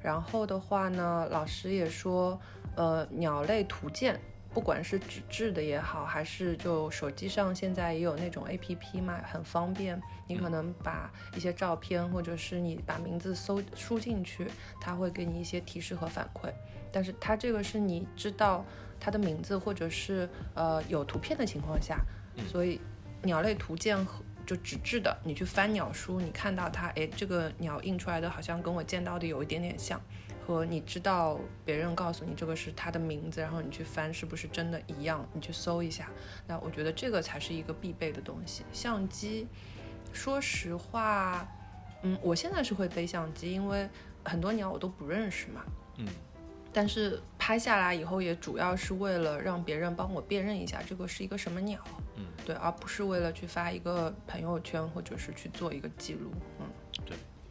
[0.01, 2.39] 然后的话呢，老师也说，
[2.75, 4.19] 呃，鸟类图鉴，
[4.53, 9.99] 不管是纸质的也好，还是就手机上现在也有那种 A P P 嘛，很方便。
[10.27, 14.47] 你可能把一些照片，或者是你把名字搜输进去，
[14.79, 16.51] 它会给你一些提示和反馈。
[16.91, 18.63] 但是它这个是你知道
[18.99, 21.99] 它的名字，或者是呃有图片的情况下，
[22.35, 22.79] 嗯所以
[23.23, 29.99] 鸟类图鉴和就纸质的，你去翻鸟书，你看到它，哎，这个鸟印出来的好像跟我见到的有一点点像，
[30.45, 36.09] 和你知道别人告诉你这个是他的名字，然后你去翻是不是真的一样，你去搜一下。
[36.45, 38.63] 那我觉得这个才是一个必备的东西。
[38.73, 39.47] 相机，
[40.11, 41.47] 说实话，
[42.01, 43.87] 嗯，我现在是会背相机，因为
[44.23, 45.63] 很多鸟我都不认识嘛。
[45.97, 46.07] 嗯
[46.75, 51.79] 但是拍下来以后，也主要是为了让别人帮我辨认一下这个是一个什么鸟，
[52.15, 56.31] 嗯，对，而不是为了去发一个朋友圈或者是去做一个记录。
[56.59, 56.65] 嗯，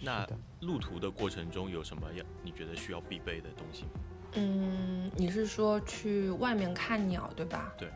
[0.02, 0.26] 那
[0.60, 3.90] 路途的过程中有什么要你觉得需要必备的东西吗？
[4.34, 7.72] 嗯，你是说去外面看鸟对吧？
[7.78, 7.88] 对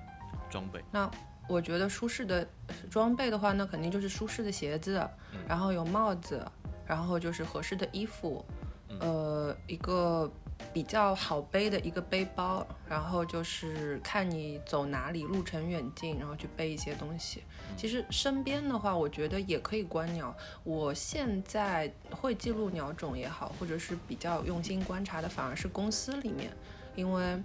[0.50, 0.82] 装备？
[0.92, 1.10] 那
[1.48, 2.46] 我觉得舒适的
[2.90, 4.98] 装备的话，那肯定就是舒适的鞋子，
[5.32, 6.44] 嗯然后有帽子，
[6.86, 8.44] 然后就是合适的衣服，
[8.88, 10.30] 嗯呃，一个
[10.76, 17.42] 比较好背的一个背包，然后就是看你走哪里，路程远近，然后去背一些东西。
[17.78, 20.36] 其实身边的话，我觉得也可以观鸟。
[20.64, 26.52] 我现在会记录鸟种也好，或者是比较用心观察的，反而是公司里面，
[26.94, 27.42] 因为。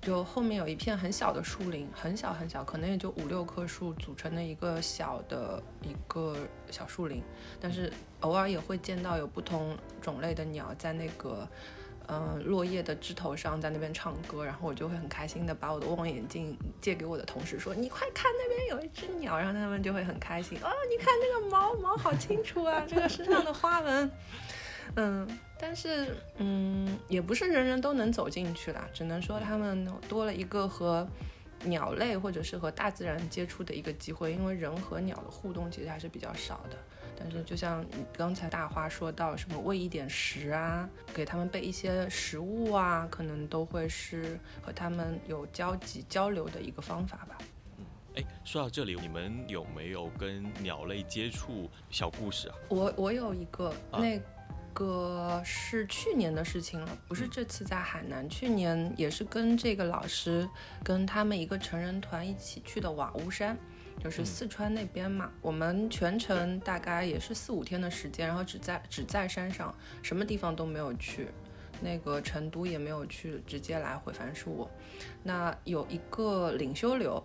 [0.00, 6.36] 就后面有一片很小的树林，很小很小，可能也就五六棵树组成的一个小的一个
[6.72, 7.22] 小树林，
[7.60, 11.48] 但是偶尔也会见到有不同种类的鸟在那个
[12.12, 24.10] 嗯，落叶的枝头上在那边唱歌，然后我就会很开心的把我的望远镜借给我的同事，说你快看那边有一只鸟，然后他们就会很开心，哦，你看那个毛毛好清楚啊， 这个身上的花纹，
[24.96, 31.08] 嗯，但是嗯，也不是人人都能走进去啦，只能说他们多了一个和
[31.64, 36.76] 鸟类或者是和大自然接触的一个机会，因为人和鸟的互动其实还是比较少的。
[37.16, 47.38] 但是，就像刚才大花说到，什么喂一点食啊，给他们备一些食物啊，可能都会是和他们有交集交流的一个方法吧。
[47.78, 47.84] 嗯，
[48.16, 52.54] 哎，说到这里，你们有没有跟鸟类接触小故事啊？
[52.68, 54.20] 我我有一个，那
[54.74, 60.48] 个是去年的事情了，不是这次在海南，去年也是跟这个老师
[60.82, 63.56] 跟他们一个成人团一起去的瓦屋山。
[64.02, 69.72] 就是四川那边嘛，我们全程大概也是四五天的时间，然后只在只在山上，
[70.02, 71.28] 什么地方都没有去，
[71.80, 74.68] 那个成都也没有去，直接来回，反正是我。
[75.22, 77.22] 那有一个领修流，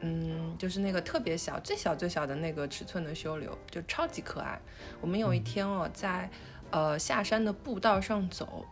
[0.00, 4.60] 嗯，就是那个特别小、最小、最小的那个尺寸的修流，就超级可爱。
[5.00, 6.28] 我们有一天哦，在
[6.70, 8.66] 呃下山的步道上走，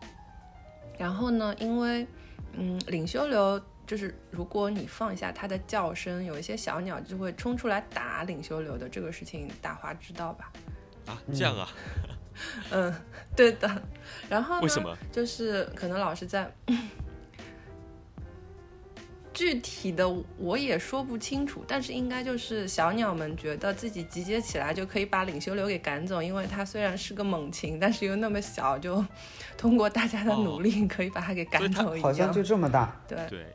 [0.99, 2.05] 然后呢，因为
[2.53, 3.59] 嗯领修流。
[3.87, 10.51] 就是如果你放下它的叫声，有一些小鸟就会冲出来打领袖流的这个事情，大华知道吧？
[11.07, 11.69] 啊，这样啊？
[12.69, 12.93] 嗯，
[13.35, 13.81] 对的。
[14.29, 14.95] 然后为什么？
[15.11, 16.51] 就是可能老师在
[19.33, 20.07] 具体的
[20.37, 29.03] 我也说不清楚，但是应该就是小鸟们觉得自己集结起来就可以把领袖流给赶走，因为它虽然是个猛禽，但是又那么小，就
[29.55, 32.03] 通过大家的努力可以把它给赶走一样。
[32.03, 32.99] 好像就这么大。
[33.07, 33.45] 对对。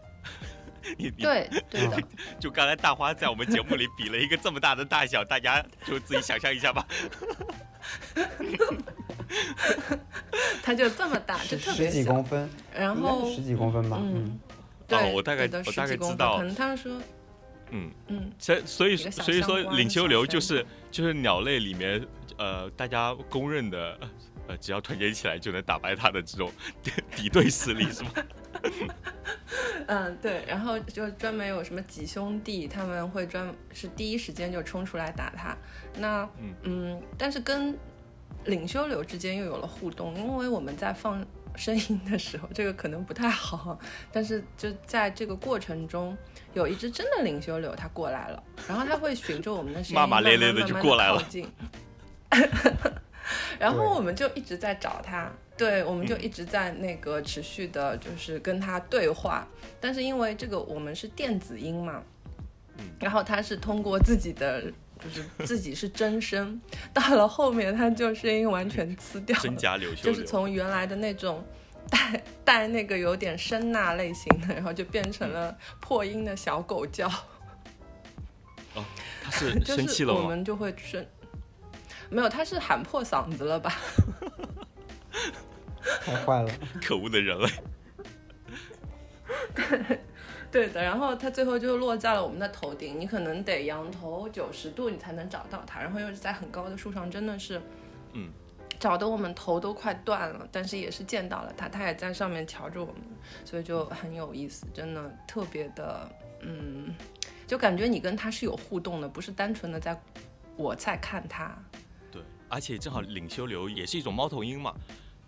[0.99, 2.03] 你对对的，
[2.41, 6.87] 就刚才大花在我们节目里比了一个这么大的大小，大家就自己想象一下吧。
[10.63, 13.99] 它就这么大，就特别十几公分，然后十几公分吧。
[14.01, 14.39] 嗯，
[14.91, 17.01] 哦，我大概我大概知道，可能他说，
[17.71, 22.05] 嗯嗯，所所以所以说领秋流就是就是鸟类里面
[22.39, 23.99] 呃大家公认的
[24.47, 26.53] 呃只要团结起来就能打败它的这种
[27.17, 28.11] 敌对势力是吗？
[29.87, 35.57] 嗯，对，然后就专门有什么几兄弟，他们会专是第一时间就冲出来打他。
[35.99, 36.29] 那
[36.63, 37.77] 嗯，但是跟
[38.45, 43.79] 领修流之间又有了互动，因为我们在放声音的时候，这个可能不太好，
[44.11, 46.17] 但是就在这个过程中，
[46.55, 51.23] 有一只真的领修流它过来了，然后它会循着我们的声音骂骂咧咧的就过来了，
[53.59, 55.31] 然后我们就一直在找他。
[55.57, 59.47] 对，我们就一直在那个持续的，就是跟他对话。
[59.81, 62.03] 但是因为这个我们是电子音嘛，
[62.99, 64.63] 然后他是通过自己的，
[64.99, 66.61] 就是 自己是真声，
[66.93, 71.45] 到了后面他就声音完全呲掉了，真假柳就是从原来的那种
[71.91, 77.07] 带带那个有点声呐类型的，然后就变成了破音的小狗叫。
[78.75, 78.83] 哦，
[79.23, 81.07] 他是 生气了我们就会生，
[82.13, 83.75] 没有，他是喊破嗓子了吧？
[86.05, 86.53] 太坏了，
[86.85, 87.49] 可恶的人类。
[89.55, 89.99] 对，
[90.53, 90.83] 对的。
[90.83, 95.81] 然后它最后就落在了我们的头顶，你可能得仰头九十度，你才能找到它。
[95.81, 97.61] 然后又是在很高的树上，真的是，
[98.13, 98.31] 嗯，
[98.79, 100.47] 找的我们头都快断了。
[100.53, 102.97] 但是也是见到了它，它也在上面瞧着我们，
[103.45, 106.09] 所以就很有意思，真的特别的，
[106.43, 106.95] 嗯，
[107.47, 109.99] 就感觉你跟它是有互动的，不是单纯的在
[110.57, 111.57] 我在看它。
[112.53, 114.75] 对，而且正好领修流也是一种猫头鹰嘛。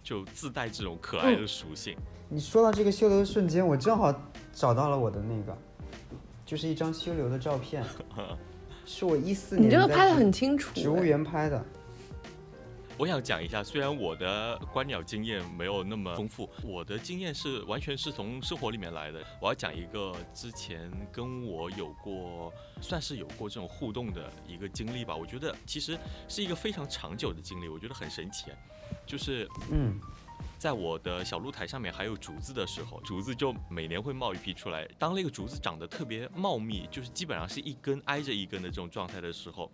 [0.02, 1.96] 就自带这种可爱的属性。
[2.28, 4.14] 你说到这个修流的瞬间，我正好
[4.52, 5.56] 找到了我的那个，
[6.44, 7.82] 就是一张修流的照片，
[8.84, 9.66] 是我一四年。
[9.66, 10.74] 你这个拍的很清楚。
[10.74, 11.64] 植物园拍的。
[12.96, 19.20] 我想讲一下，虽然我的观鸟经验没有那么丰富，我的经验是完全是从生活里面来的。
[19.40, 25.14] 我要讲一个之前跟我有过，算是有过这种互动的一个经历吧。
[25.14, 28.46] 我觉得其实是一个非常长久的经历，我觉得很神奇。
[29.04, 29.98] 就是，嗯，
[30.56, 34.88] 在我的小露台上面还有竹子的时候，竹子就每年会冒一批出来。
[35.00, 39.68] 当那个竹子长得特别茂密，就是基本上是一根挨着一根的这种状态的时候，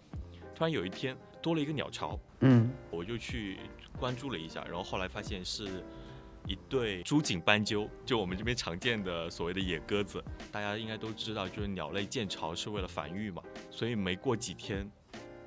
[0.55, 3.59] 突然有一天多了一个鸟巢，嗯，我就去
[3.99, 5.85] 关注了一下，然后后来发现是
[6.47, 10.23] 一对珠颈斑鸠，就我们这边常见的所谓的野鸽子。
[10.51, 14.91] 大家应该都知道，就是鸟类建巢是为了繁育嘛，所以没过几天。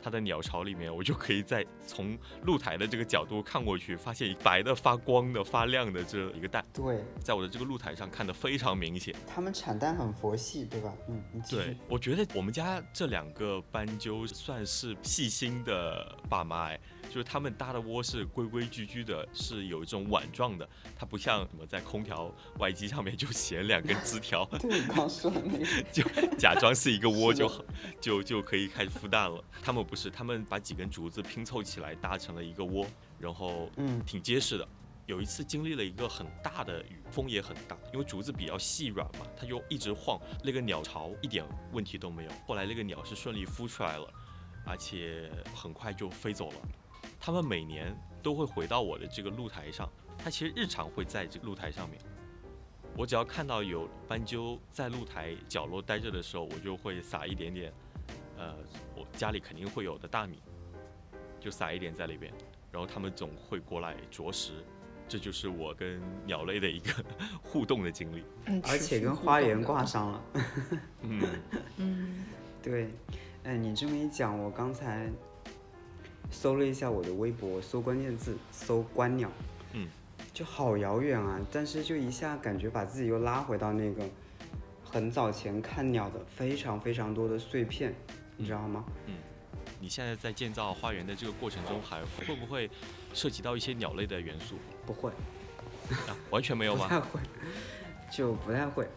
[0.04, 6.64] 它的鸟巢里面，我就可以在从露台的这个角度看过去，发现白的、发光的、发亮的这一个蛋。
[6.74, 9.16] 对，在我的这个露台上看得非常明显。
[9.26, 10.94] 它们产蛋很佛系，对吧？
[11.08, 16.80] 嗯，对，我觉得我们家这两个斑鸠算是细心的爸妈哎。
[17.14, 26.04] 就是他们搭的窝是规规矩矩的，是有一种碗状的，它不像什么在空调外机上面就写两根枝条， 对，说的那个，就
[26.40, 27.64] 假装是一个窝就好，
[28.02, 29.44] 就就可以开始孵蛋了。
[29.62, 32.88] 他们不是，他们把几根竹子拼凑起来搭成了一个窝，
[33.20, 34.68] 然后嗯挺结实的。
[35.06, 40.20] 有一次经历了一个很大的雨，风也很大，因为竹子比较细软嘛，它就一直晃。
[40.44, 42.32] 那个鸟巢一点问题都没有。
[42.48, 44.12] 后来那个鸟是顺利孵出来了，
[44.66, 46.56] 而且很快就飞走了。
[47.26, 51.98] 它们每年都会回到我的这个露台上，它其实日常会在这个露台上面。
[52.98, 57.72] 我只要看到有斑鸠在露台角落待着的时候，我就会撒一点点，
[58.38, 58.58] 呃，
[58.94, 60.42] 我家里肯定会有的大米，
[61.40, 62.30] 就撒一点在里边，
[62.74, 64.52] 然后它们总会过来啄食。
[65.08, 66.92] 这就是我跟鸟类的一个
[67.42, 68.26] 互动的经历。
[68.48, 70.24] 嗯而且跟花园挂上了。
[71.04, 71.22] 嗯，
[71.78, 72.26] 嗯，
[72.62, 72.92] 对，
[73.46, 75.10] 哎，你这么一讲，我刚才
[76.34, 79.32] 搜了一下我的微博，搜关键字，搜观鸟，
[79.72, 79.88] 嗯，
[80.34, 81.40] 就好遥远啊！
[81.52, 84.04] 但是就一下感觉把自己又拉回到那个
[84.84, 87.94] 很早前看鸟的非常非常多的碎片，
[88.36, 88.84] 你知道吗？
[89.06, 89.14] 嗯
[89.80, 92.70] 你现在在建造花园的这个过程中，还会不会
[93.14, 94.56] 涉及到一些鸟类的元素？
[94.86, 95.12] 不会，
[96.08, 96.88] 啊，完全没有 吗？
[96.88, 97.20] 不太会，
[98.10, 98.88] 就不太会。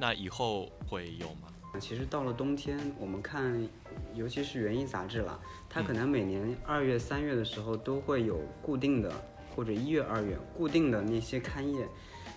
[0.00, 1.48] 那以后会有吗？
[1.78, 3.68] 其实到了冬天，我们看，
[4.14, 5.38] 尤其是园艺杂志啦，
[5.74, 9.10] 它嗯可能每年二月、三月的时候都会有固定的，
[9.56, 11.88] 或者一月、二月固定的那些刊页，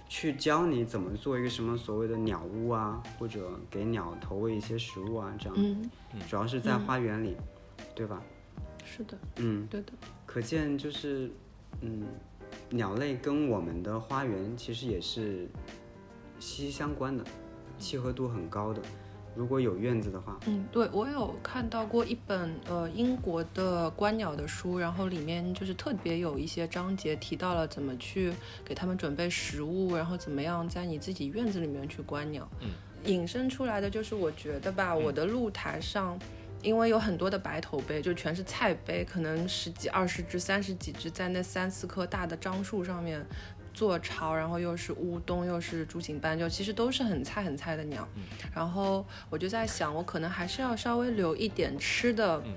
[0.08, 5.56] 去教你怎么做一个什么所谓的鸟屋啊，或者给鸟投喂一些食物啊，这样。
[5.58, 5.90] 嗯，
[6.30, 7.36] 主要是在嗯花园里，
[7.94, 8.22] 对吧？
[8.86, 9.92] 是的，嗯，对的，
[10.26, 11.30] 可见就是，
[11.82, 12.06] 嗯，
[12.70, 15.50] 鸟类跟我们的花园其实也是
[16.40, 17.26] 息息相关的，
[17.78, 18.82] 契合度很高的。
[19.36, 28.34] 如果有院子的话，嗯，对我有看到过一本呃英国的观鸟的书，然后里面就是特别有一些章节提到了怎么去
[28.64, 32.50] 给他们准备食物，然后怎么样在你自己院子里面去观鸟。
[32.62, 32.70] 嗯，
[33.04, 36.18] 引申出来的就是我觉得吧，我的露台上。
[36.62, 43.24] 因为有很多的白头杯，就全是菜杯，可能十几、二十只、三十几只，在那三四棵大的樟树上面
[43.76, 48.08] 做巢，然后又是乌冬，又是竹锦斑鸠，其实都是很菜很菜的鸟。
[48.54, 52.54] 然后我就在想，我可能还是要稍微留一点吃的，嗯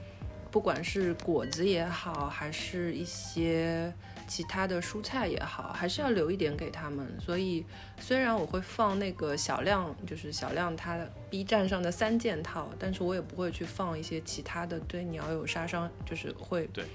[0.51, 3.93] 不管是果子也好，还是一些
[4.27, 7.07] 其他的蔬菜也好，还是要留一点给他们。
[7.21, 7.67] 所以
[8.01, 10.99] 虽然我会放那个小亮，就是小亮他
[11.29, 16.87] B 站上的三件套，但是我也不会去放一些其他的对鸟有杀伤，就是会对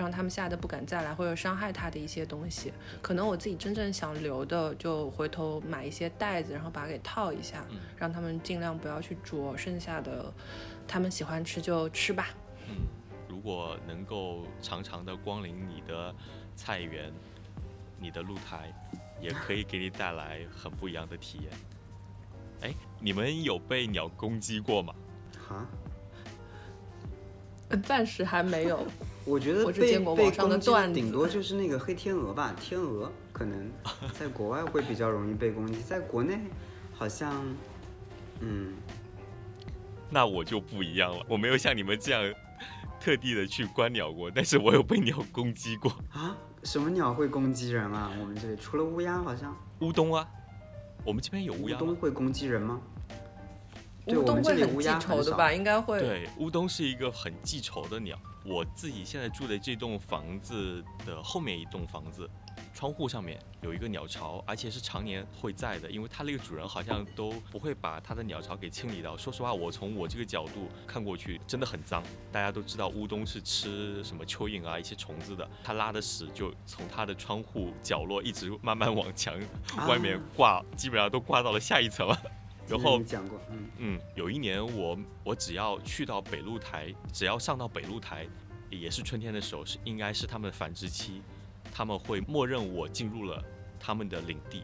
[0.00, 2.72] 让他们吓得不敢再来，或者伤害他的一些东西。
[3.02, 10.32] 可能我自己真正想留的，就回头买一些袋子，然后把它给套一下，嗯让他们尽量不要去啄，剩下的
[10.88, 12.28] 他们喜欢吃就吃吧。
[12.66, 12.76] 嗯，
[13.28, 16.14] 如果能够常常的光临你的
[16.56, 17.12] 菜园、
[17.98, 18.72] 你的露台，
[19.20, 21.52] 也可以给你带来很不一样的体验。
[22.62, 24.94] 哎，你们有被鸟攻击过吗？
[25.46, 25.66] 哈，
[27.68, 28.82] 呃暂时还没有。
[29.24, 33.70] 我觉得被被攻击顶多就是那个黑天鹅吧，天鹅可能
[34.18, 36.38] 在国外会比较容易被攻击，在国内
[36.92, 37.44] 好像，
[38.40, 38.74] 嗯，
[40.08, 42.34] 那我就不一样了，我没有像你们这样
[42.98, 45.90] 特地的去观鸟过，但是我有被鸟攻击过。
[46.10, 48.10] 啊，什么鸟会攻击人啊？
[48.20, 50.26] 我们这里除了乌鸦，好像乌冬啊，
[51.04, 52.80] 我们这边有乌乌鸦乌冬会攻击人吗？
[54.06, 55.52] 对乌我们这冬会很记仇的吧？
[55.52, 56.00] 应该会。
[56.00, 58.18] 对，乌冬是一个很记仇的鸟。
[58.42, 62.28] 我自己现在住的这栋房子的后面一栋房子，
[62.72, 69.14] 窗户上面有一个鸟巢，而且是常年会在的，因为它那个主人好像都不会把它的鸟巢给清理掉。
[69.14, 72.02] 说实话，我从我这个角度看过去，真的很脏。
[72.32, 79.38] 大家都知道乌冬是吃什么蚯蚓啊一些虫子的，它拉的屎就从它的窗户角落一直慢慢往墙
[79.86, 82.18] 外面啊挂，基本上都挂到了下一层了。
[82.70, 88.28] 然后讲过，嗯，嗯，有一年我我只要去到北露台，只要上到北露台，
[88.70, 91.20] 也是春天的时候，是应该是它们的繁殖期，
[91.72, 93.44] 他们会默认我进入了
[93.80, 94.62] 他们的领地，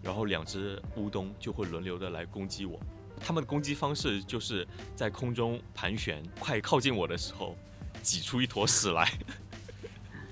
[0.00, 2.78] 然后两只乌冬就会轮流的来攻击我。
[3.20, 7.56] 它们的攻击方式就是在空中盘旋，快靠近我的时候，
[8.00, 9.12] 挤出一坨屎来，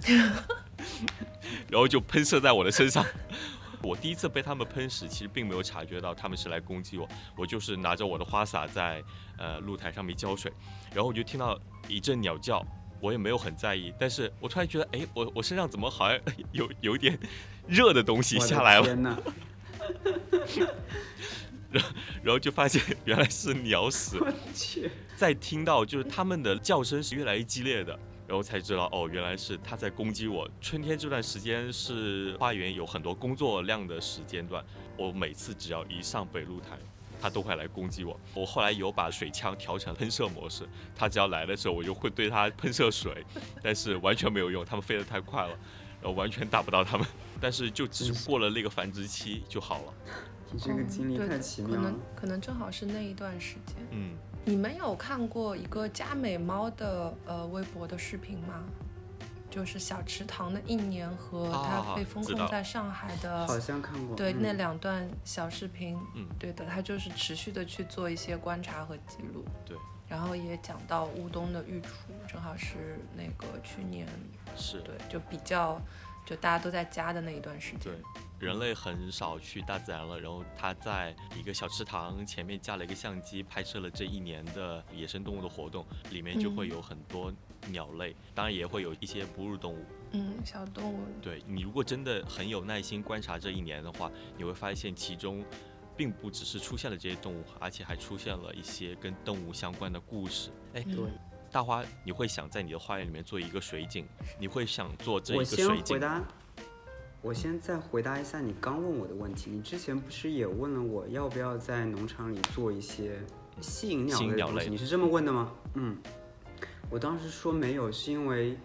[1.69, 3.05] 然后就喷射在我的身上。
[3.83, 9.03] 我第一次被他们喷时，其实并没有察觉到他们是来攻击我，我就是拿着我的花洒在
[9.39, 10.53] 呃露台上面浇水，
[10.93, 11.59] 然后我就听到
[11.89, 12.65] 一阵鸟叫，
[13.01, 16.19] 我也没有很在意，但是我突然觉得，哎，我我身上怎么好像
[16.53, 17.19] 有有点
[17.67, 19.19] 热的东西下来了，天哪，
[22.23, 27.99] 然后就发现原来是鸟屎，我去，再听到就是他们的叫声是越来越激烈的，
[28.31, 30.49] 然后才知道哦，原来是它在攻击我。
[30.61, 34.65] 春天这段时间是花园有很多工作量的时间段，
[34.97, 36.79] 我每次只要一上北露台，
[37.21, 38.17] 它都会来攻击我。
[38.33, 40.63] 我后来有把水枪调成喷射模式，
[40.95, 43.13] 它只要来的时候，我就会对它喷射水，
[43.65, 45.59] 但是完全没有用，它们飞得太快了，
[46.01, 47.05] 然后完全打不到它们。
[47.41, 49.95] 但是就只过了那个繁殖期就好了。
[50.53, 52.01] 你这个经历对太奇妙了可能。
[52.15, 53.77] 可能正好是那一段时间。
[53.91, 58.65] 嗯，你们有看过一个加美猫的呃微博的视频吗？
[59.51, 64.15] 就是小池塘的一年和啊它被封控在上海的好像看过。
[64.17, 64.37] 对，嗯。
[64.41, 66.25] 那两段小视频，嗯。
[66.39, 69.77] 对的，他就是持续的去做一些观察和记录，对，
[70.09, 71.91] 然后也讲到乌冬的御厨，
[72.29, 74.07] 正好是那个去年，
[74.57, 74.81] 是。
[74.83, 75.81] 对，就比较，
[76.25, 77.93] 就大家都在家的那一段时间对，
[78.41, 87.31] 人类很少去大自然了，然后他在一个小池塘前面架了一个相机，拍摄了这一年的野生动物的活动，里面就会嗯有很多
[87.69, 89.85] 鸟类，当然也会有一些哺乳动物。
[90.13, 95.45] 嗯，小动物，对你如果真的很有耐心观察这一年的话，你会发现其中
[95.95, 100.51] 并不只是出现了这些动物，而且还出现了一些跟动物相关的故事。
[100.73, 101.11] 哎，嗯对
[101.53, 104.07] 大花，你会想在你的花园里面做一个水井？
[104.39, 106.01] 你会想做这一个水井回？
[106.01, 106.25] 答，
[107.23, 109.51] 我先再回答一下你刚问我的问题。
[109.51, 113.21] 你之前不是也问了我要不要在农场里做一些
[113.61, 114.71] 吸引鸟类的东西？
[114.71, 115.53] 你是这么问的吗？
[115.75, 115.97] 嗯，
[116.89, 118.57] 我当时说没有，是因为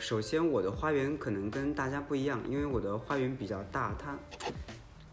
[0.00, 4.18] 首先我的花园可能跟大家不一样，因为我的花园比较大，它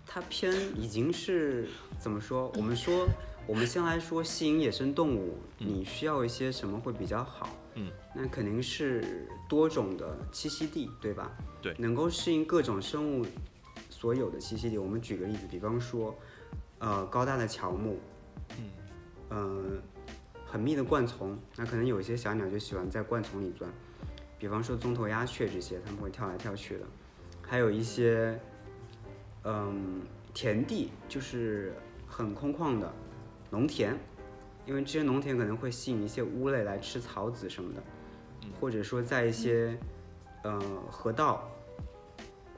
[0.07, 1.69] 它偏已经是
[1.99, 2.51] 怎么说？
[2.55, 3.07] 我们说。
[3.47, 7.49] 我们先来说吸引野生动物，你需要一些什么会比较好？
[8.15, 11.31] 嗯，那肯定是多种的栖息地，对吧？
[11.61, 13.25] 对能够适应各种生物
[13.89, 14.77] 所有的栖息地。
[14.77, 16.15] 我们举个例子，比方说，
[16.79, 17.99] 呃，高大的乔木，
[18.57, 18.65] 嗯，
[19.29, 19.81] 呃，
[20.45, 23.69] 很密的灌丛，那可能有一些小鸟就喜欢在灌丛里钻，
[24.39, 26.85] 比方说棕头鸦雀这些，它们会跳来跳去的。
[27.41, 28.39] 还有一些，
[29.43, 30.01] 嗯，
[30.33, 31.75] 田地，就是
[32.07, 32.91] 很空旷的
[33.49, 33.95] 农田，
[34.65, 37.83] 因为这些农田可能会吸引一些乌类来吃草籽什么的，
[38.59, 39.77] 或者说在一些
[40.43, 41.49] 呃河道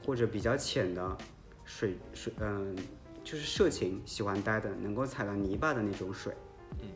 [0.04, 1.16] 或者比较浅的
[1.64, 2.76] 水水，嗯、
[3.22, 6.34] 就是社禽喜欢待的，能够踩到泥巴的那种水。
[6.80, 6.88] 嗯，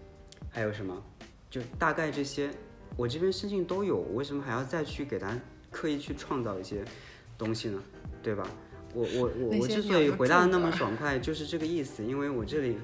[0.50, 1.02] 还有什么？
[1.50, 2.50] 就大概这些，
[2.96, 5.38] 我这边深圳都有，我为什么还要再去给它
[5.70, 6.84] 刻意去创造一些
[7.36, 7.82] 东西呢？
[8.22, 8.46] 对吧？
[8.94, 12.78] 我我我我之所以回答的那么爽快，就是这个意思，因为我这里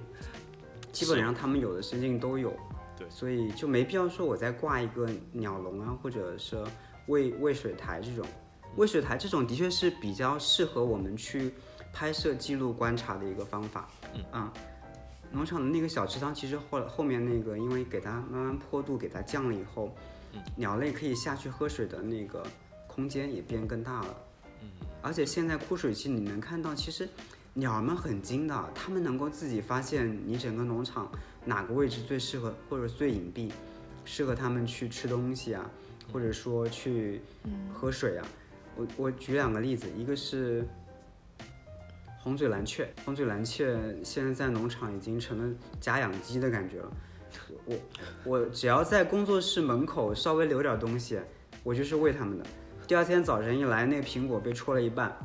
[0.93, 2.55] 基本上他们有的深圳都有，
[2.97, 6.65] 对所以就没必要说我再挂一个鸟笼啊，或者是
[7.07, 8.27] 喂喂水台这种。
[8.77, 11.55] 喂水台这种的确是比较适合我们去
[11.93, 13.89] 拍摄、记录、观察的一个方法。
[14.13, 14.53] 嗯啊，
[15.31, 19.95] 农场的那个小池塘，其实后后面那个，因为给它慢慢坡度给它降了以后，
[20.33, 22.45] 嗯鸟类可以下去喝水的那个
[22.89, 24.17] 空间也变更大了。
[24.61, 24.69] 嗯，
[25.03, 27.09] 而且现在枯水期，你能看到，其实
[27.53, 31.09] 鸟儿们很精的，它们能够自己发现你整个农场
[31.45, 33.51] 哪个位置最适合，或者最隐蔽，
[34.05, 35.71] 适合它们去吃东西啊，
[36.13, 37.21] 或者说去
[37.73, 38.27] 喝水啊。
[38.77, 40.67] 我我举两个例子，一个是
[42.19, 46.93] 红嘴蓝雀，红嘴蓝雀现在在农场已经成了假养鸡的感觉了。
[47.67, 47.77] 我
[48.25, 51.21] 我只要在工作室门口稍微留点东西，
[51.63, 52.45] 我就是喂它们的。
[52.87, 55.17] 第二天早晨一来，那个苹果被戳了一半，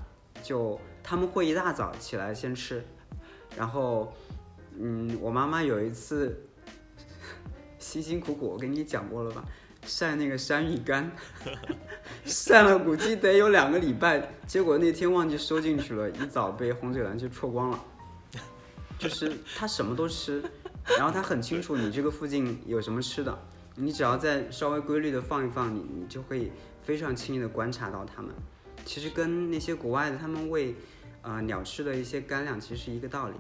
[0.42, 2.84] 就他们会一大早起来先吃，
[3.58, 4.14] 然后，
[4.80, 6.48] 嗯，我妈妈有一次
[7.78, 9.44] 辛辛苦苦，我跟你讲过了吧，
[9.86, 11.12] 晒那个山芋干，
[12.26, 17.86] 晒了估计得有两个礼拜，结果那天忘记收进去了，一早被红嘴蓝就戳光了。
[18.98, 20.44] 就是它什么都吃，
[20.98, 23.38] 然后它很清楚你这个附近有什么吃的，
[23.76, 26.52] 你只要再稍微规律的放一放，你你就会
[26.84, 28.32] 非常轻易的观察到它们。
[28.84, 30.76] 其实跟那些国外的他们喂
[31.22, 33.36] 呃鸟吃的一些干粮其实是一个道理。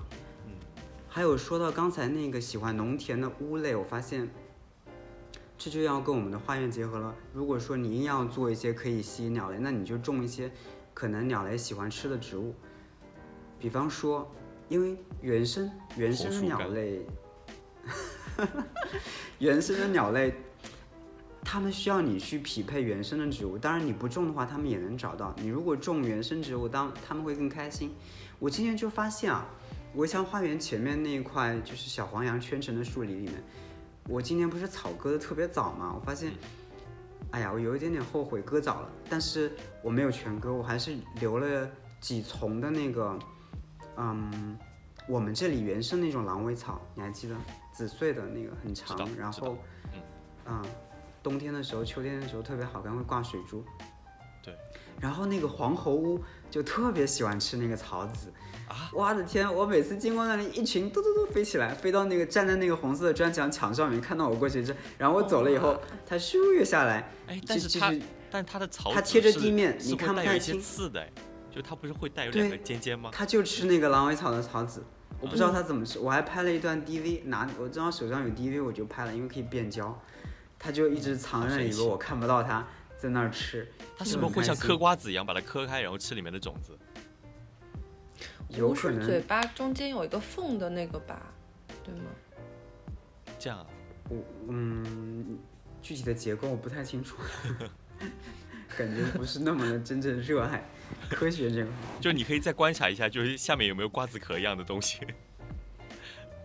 [1.09, 4.29] 嗯，还有说到刚才那个喜欢农田的屋类，我发现
[5.57, 7.13] 这就要跟我们的花园结合了。
[7.33, 10.51] 如果说你硬要做一些可以吸引鸟类，那你就种一些
[10.93, 12.53] 可能鸟类喜欢吃的植物，
[13.59, 14.29] 比方说，
[14.69, 17.05] 因为原生原生鸟类，
[19.39, 20.33] 原生的鸟类，
[21.43, 23.57] 它们需要你去匹配原生的植物。
[23.57, 25.35] 当然你不种的话，它们也能找到。
[25.41, 27.93] 你如果种原生植物，当它们会更开心。
[28.37, 29.45] 我今天就发现啊，
[29.99, 33.33] 围墙花园前面那一块就是小黄杨圈成的树林里面，
[34.07, 36.31] 我今年不是草割的特别早嘛，我发现，
[37.31, 39.51] 哎呀，我有一点点后悔割早了，但是
[39.83, 41.69] 我没有全割，我还是留了
[41.99, 43.19] 几丛的那个，
[43.97, 44.57] 嗯，
[45.05, 47.35] 我们这里原生那种狼尾草，你还记得？
[47.73, 49.57] 紫穗的那个很长然后，
[49.93, 50.65] 嗯啊、
[51.21, 53.63] 冬天的时候、秋天的时候特别好看，会挂水珠。
[54.41, 54.53] 对。
[54.99, 58.31] 然后那个黄喉乌就特别喜欢吃那个草籽。
[58.69, 58.89] 啊！
[58.93, 59.53] 我的天！
[59.53, 67.11] 我每次经过那里，一群嘟嘟嘟飞起来，飞到那个站在那个红色的砖墙墙上面，看到我过去之后，然后我走了以后，它咻又下来。
[67.27, 67.93] 哎，但是它，
[68.31, 70.61] 但它的草它贴着地面，你看不太清。
[70.61, 71.05] 刺的，
[71.53, 73.09] 就它不是会带有两个尖尖吗？
[73.11, 74.83] 它就吃那个狼尾草的草籽，
[75.19, 75.97] 我不知道它怎么吃。
[75.99, 79.99] 我还拍了一段 DV，拿我正好手上有 DV，我就拍了，因为可以变焦。
[80.59, 82.67] 它就一直藏在里边，我看不到它
[82.97, 83.67] 在那儿吃。
[83.97, 86.77] 它是不是会像嗑瓜子一样，把它嗑开，然后吃里面的种子？
[88.49, 91.21] 有可能嘴巴中间有一个缝的那个吧，
[91.83, 92.09] 对吗？
[93.37, 93.65] 这样，
[94.09, 95.37] 我嗯，
[95.81, 97.17] 具体的结构我不太清楚，
[98.77, 100.63] 感觉不是那么的真正热爱
[101.09, 101.71] 科学这个。
[102.01, 104.99] 就你可以再观察一下，就是下面有没有瓜子壳一样的东西。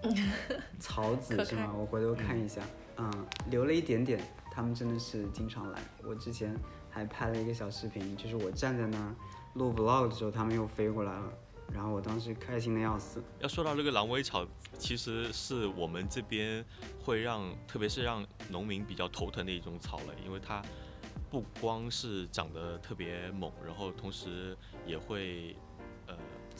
[0.78, 1.72] 草籽是吗？
[1.74, 2.61] 我回头看一下，
[2.98, 4.20] 嗯，留了一点点。
[4.52, 5.80] 他们真的是经常来。
[6.05, 6.55] 我之前
[6.88, 9.12] 还拍了一个小视频，就是我站在那儿
[9.55, 11.32] 录 vlog 的时候，他们又飞过来了。
[11.73, 13.23] 然后我当时开心的要死。
[13.41, 14.47] 要说到这个狼尾草，
[14.79, 16.65] 其实是我们这边
[17.03, 20.62] 会让，特别是让农民比较头疼的一种草类，因为它
[21.31, 24.57] 不光是长得特别猛，然后同时
[24.87, 25.57] 也会，
[26.07, 26.17] 呃，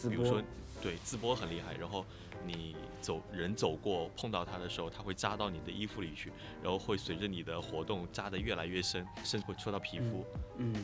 [0.09, 0.43] 比如说，
[0.83, 2.05] 对，自播很厉害，然后。
[2.47, 6.31] 你走人走过碰到它的时候，它会扎到你的衣服里去，
[6.63, 10.23] 然后会随着你的活动扎得越来越深，甚至会戳到皮肤。
[10.59, 10.75] 嗯，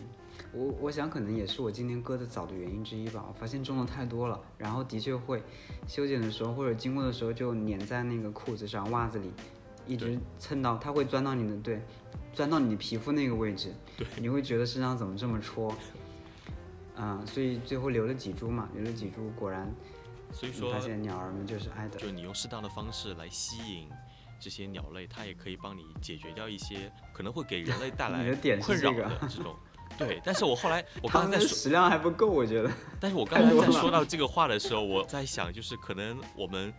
[0.53, 3.24] 我我想可能也是我今天割的早的原因之一吧。
[3.28, 5.43] 我发现种的太多了，然后的确会
[5.86, 9.32] 修剪的时候或者经过的时候就粘在那个裤子上、袜子里，
[9.86, 11.82] 一直蹭到，它会钻到你的对，
[12.32, 13.72] 钻到你皮肤那个位置。
[13.97, 15.74] 对，你会觉得身上怎么这么戳？
[16.97, 19.72] 嗯，所以最后留了几株嘛，留了几株，果然。
[20.32, 21.99] 所以说，发现鸟儿们就是爱的。
[21.99, 23.88] 就你用适当的方式来吸引
[24.38, 29.57] 这些鸟类，它也可以帮你解决掉一些可能会给人类带 来困扰的这种。
[30.07, 32.70] 对，但是我后来我刚才在说食量还不够，我觉得。
[32.98, 36.72] 但是我 刚才在说到这个话的时候，我在想，就是可能我们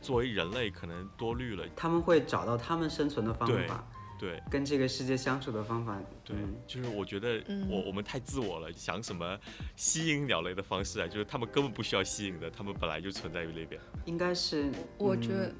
[0.00, 1.64] 作为人类可能多虑了。
[1.76, 3.86] 他们会找到他们生存的方法。
[4.18, 9.36] 对，跟这个世界相处的方法，对，就是我觉得我我们太自我了，想什么
[9.74, 13.80] 吸引鸟类的方式啊，就是他们根本不需要吸引的，他们本来就存在于那边。
[14.04, 15.54] 应该是，我觉得，嗯，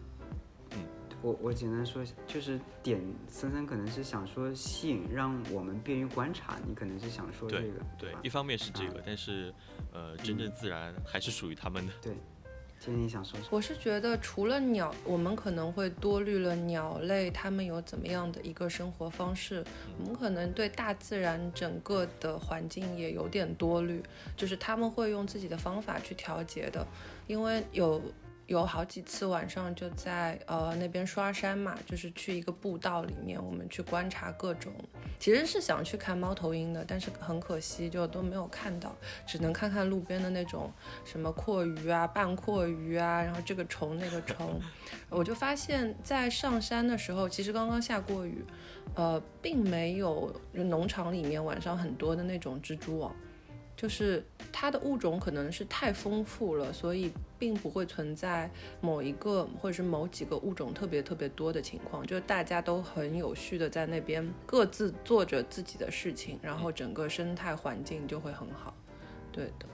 [1.22, 9.54] 我我简单说，就是点森森可能是想说吸引，让我们便于观察，你可能是想说这个，对，一方面是这个，但是
[9.92, 12.12] 呃，真正自然还是属于他们的，对。
[12.84, 13.48] 你想说什么？
[13.52, 19.64] 我是觉得，除了鸟，我们可能会多虑了鸟类，它们有怎么样的一个生活方式。
[20.00, 24.02] 我们可能对大自然整个的环境也有点多虑，
[24.36, 26.84] 就是他们会用自己的方法去调节的，
[27.28, 28.02] 因为有。
[28.46, 34.72] 有好几次晚上就在呃那边刷山嘛，就是去一个步道里面，我们去观察各种，
[35.18, 38.94] 其实是想去看猫头鹰的，但是很可惜就都没有看到，
[39.26, 40.70] 只能看看路边的那种
[41.04, 44.60] 什么阔鱼啊、半阔鱼啊，然后这个虫那个虫，
[45.08, 48.44] 我就发现，在上山的时候，其实刚刚下过雨，
[48.94, 53.14] 呃，并没有农场里面晚上很多的那种蜘蛛网。
[53.74, 57.10] 就是它的物种可能是太丰富了，所以
[57.42, 58.48] 并不会存在
[58.80, 62.06] 某一个或者是某几个物种特别特别多的情况。
[62.06, 68.72] 就是大家都很有序的在那边各自做着自己的事情，然后整个生态环境就会很好。
[69.32, 69.66] 对的，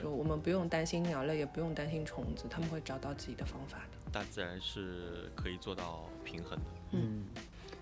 [0.00, 3.98] 就我们不用担心鸟类，也不用担心虫子，他们会找到自己的方法的。
[4.12, 6.64] 大自然是可以做到平衡的。
[6.92, 7.24] 嗯。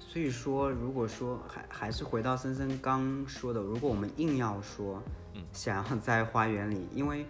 [0.01, 5.03] 所以说，如果说还还是回到森森刚说的，如果我们硬要说，
[5.34, 7.26] 嗯，想要在花园里，因为，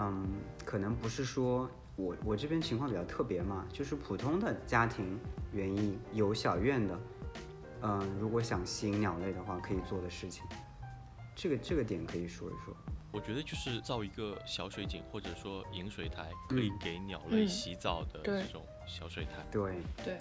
[0.00, 0.26] 嗯，
[0.64, 5.18] 可能不是说我我这边情况比较特别嘛，就是普通的家庭
[5.52, 7.00] 园艺有小院的，
[7.82, 10.42] 嗯，如果想吸引鸟类的话，可以做的事情，
[11.36, 12.74] 这个这个点可以说一说。
[13.12, 19.44] 我觉得就是造一个小水井，或者说饮水台，可以给鸟类洗澡的这种小水台。
[19.50, 19.74] 对
[20.04, 20.18] 对。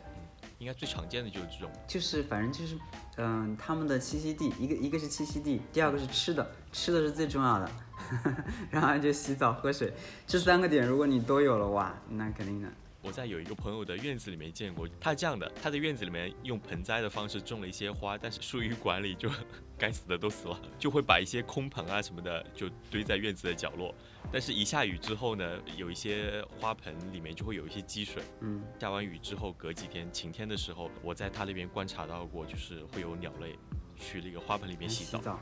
[0.58, 2.78] 应该最常见的就是这种，就是反正就是，
[3.18, 7.72] 嗯，他们的栖息地，一个一个是栖息地，第二个是吃的，吃的是最重要的，
[8.72, 9.94] 然后就洗澡喝水，
[10.26, 12.70] 这三个点如果你都有了哇，那肯定的。
[13.02, 19.30] 我在有一个朋友的院子里面见过，他这样的，他的院子里面用盆栽的方式种了一些花，但是疏于管理，就
[19.80, 23.96] 该死的都死了，就会把一些空盆啊什么的就堆在院子的角落。
[24.34, 28.22] 但是，一下雨之后呢，有一些花盆里面就会有一些积水。
[28.42, 33.58] 嗯，下完雨之后，隔几天晴天的时候，我在他那边观察到过，就是会有鸟类
[33.96, 35.40] 去那个花盆里面洗澡。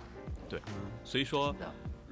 [0.48, 0.62] 对，
[1.04, 1.56] 所以说，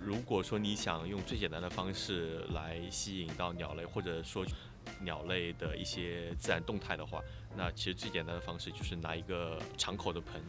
[0.06, 4.46] 如果说你想用最简单的方式来吸引到鸟类，或者说
[5.02, 7.20] 鸟类的一些自然动态的话，
[7.58, 10.40] 那其实最简单的方式就是拿一个敞口的盆，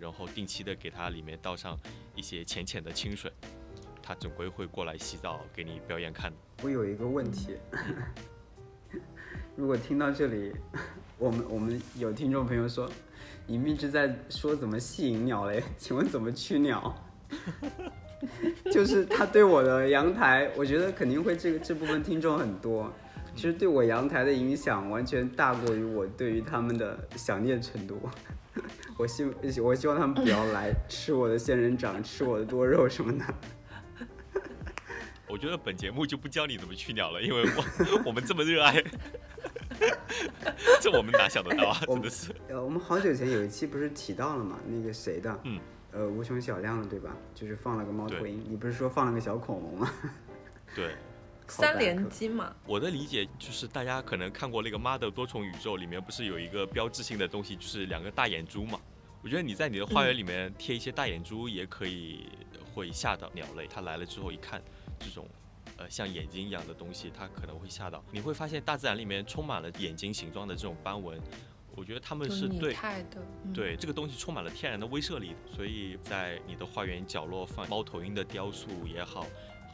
[0.00, 1.78] 然后定期的给它里面倒上
[2.16, 3.32] 一些浅浅的清水，
[4.02, 6.32] 它总归会过来洗澡给你表演看。
[6.64, 7.56] 我有一个问题，
[9.54, 10.52] 如果听到这里，
[11.18, 12.90] 我们我们有听众朋友说，
[13.46, 15.62] 你们一直在说怎么吸引鸟类？
[15.78, 16.92] 请问怎么驱鸟？
[18.70, 22.92] 就是他对我的阳台，我觉得肯定会这个这部分听众很多。
[23.34, 28.00] 其实对我阳台的影响完全大过于我对于他们的想念程度。
[28.96, 29.24] 我希
[29.60, 33.24] 我希望他们不要来吃我的仙人掌，吃我的多肉什么的。
[35.26, 38.80] 我觉得本节目就不教你怎么去鸟了，因为我我们这么热爱，
[40.80, 41.80] 这我们哪想得到啊？
[41.88, 42.30] 真的是。
[42.48, 45.40] 呃，我们好久前有一期不是提到了嘛，那个谁的？
[45.42, 45.58] 嗯。
[45.94, 47.16] 呃，无穷小量的对吧？
[47.34, 49.90] 就是放了个猫头鹰，你不是说放了个小恐龙吗？
[50.74, 50.96] 对，
[51.46, 52.52] 三连击嘛。
[52.66, 58.80] 我的理解就是，大家可能看过那个《妈的多重宇宙》里面，不是有一个标志性的东西，就是两个大眼珠嘛？
[59.22, 62.28] 我觉得你在你的花园里面贴一些大眼珠，也可以
[62.74, 63.68] 会吓到鸟类。
[63.68, 64.60] 它来了之后一看，
[64.98, 65.28] 这种
[65.76, 68.04] 呃像眼睛一样的东西，它可能会吓到。
[68.10, 71.20] 你会发现大自然里面充满了眼睛形状的这种斑纹。
[71.76, 72.76] 我觉得他们是对
[73.52, 79.26] 对这个东西充满了天然的威慑力，所以在你的花园角落放猫头鹰的雕塑也好，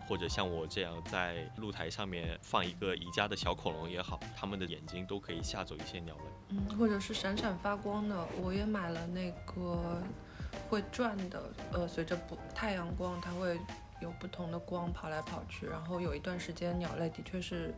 [0.09, 6.22] 或者像我这样在露台上面放一个宜家的小恐龙也好，它们的眼睛都可以吓走一些鸟类。
[6.51, 10.03] 嗯，或者是闪闪发光的，我也买了那个
[10.68, 13.59] 会转的，呃，随着不太阳光，它会
[14.01, 17.74] 有不同的光跑来跑去，然后有一段时间鸟类的确是。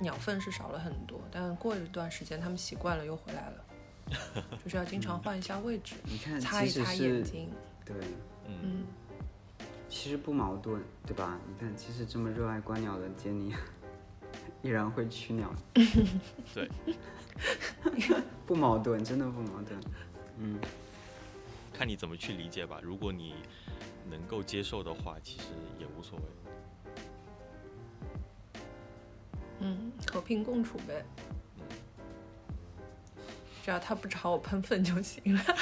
[0.00, 3.64] 鸟粪是少了很多，但过一段时间它们习惯了又回来了，
[4.64, 7.50] 就是要经常换一下位置，你看，擦一擦眼睛。
[7.84, 7.94] 对，
[8.46, 8.86] 嗯，
[9.88, 11.38] 其实不矛盾，对吧？
[11.46, 13.54] 你看，其实这么热爱观鸟的杰尼，
[14.62, 15.52] 依然会驱鸟。
[16.54, 16.70] 对，
[18.46, 19.78] 不矛盾，真的不矛盾。
[20.38, 20.58] 嗯，
[21.72, 22.80] 看你怎么去理解吧。
[22.82, 23.34] 如果你
[24.08, 25.48] 能够接受的话，其实
[25.78, 26.24] 也无所谓。
[29.60, 31.04] 嗯，和平共处呗，
[33.62, 35.42] 只要他不朝我喷粪就行了。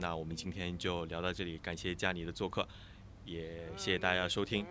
[0.00, 2.66] 那我们今天就聊到这里，感谢佳妮的做客，
[3.24, 4.64] 也谢谢大家收听，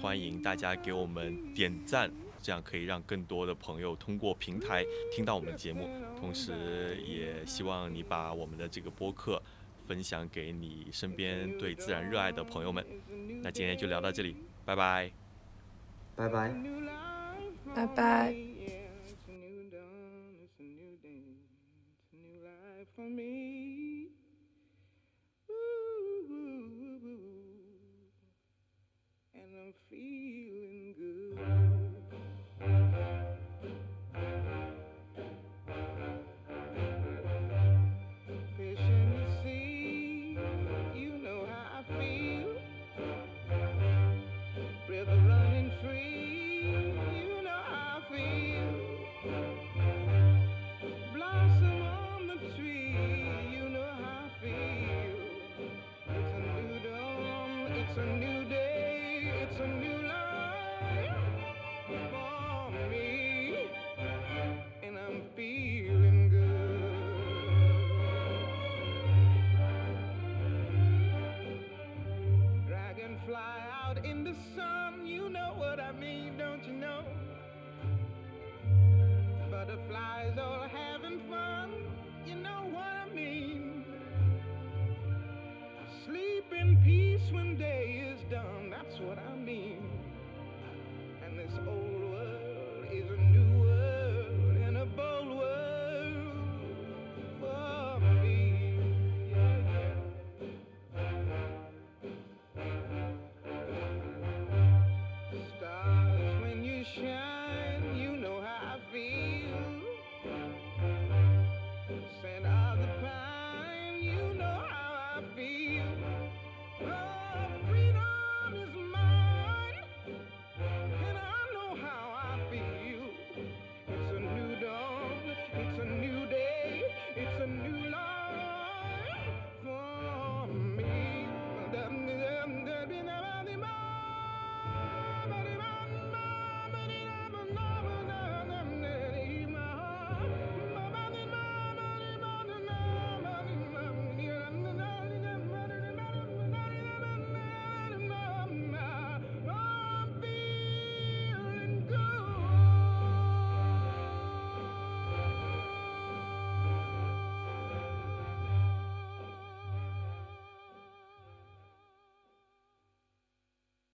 [0.00, 2.10] 欢迎大家给我们点赞，
[2.40, 9.42] 这样可以让更多的朋友通过平台听到我们的节目，同时也希望你把我们的这个播客。
[9.90, 12.86] 分享给你身边对自然热爱的朋友们。
[13.42, 15.10] 那今天就聊到这里，拜拜，
[16.14, 16.54] 拜拜，
[17.74, 18.36] 拜拜。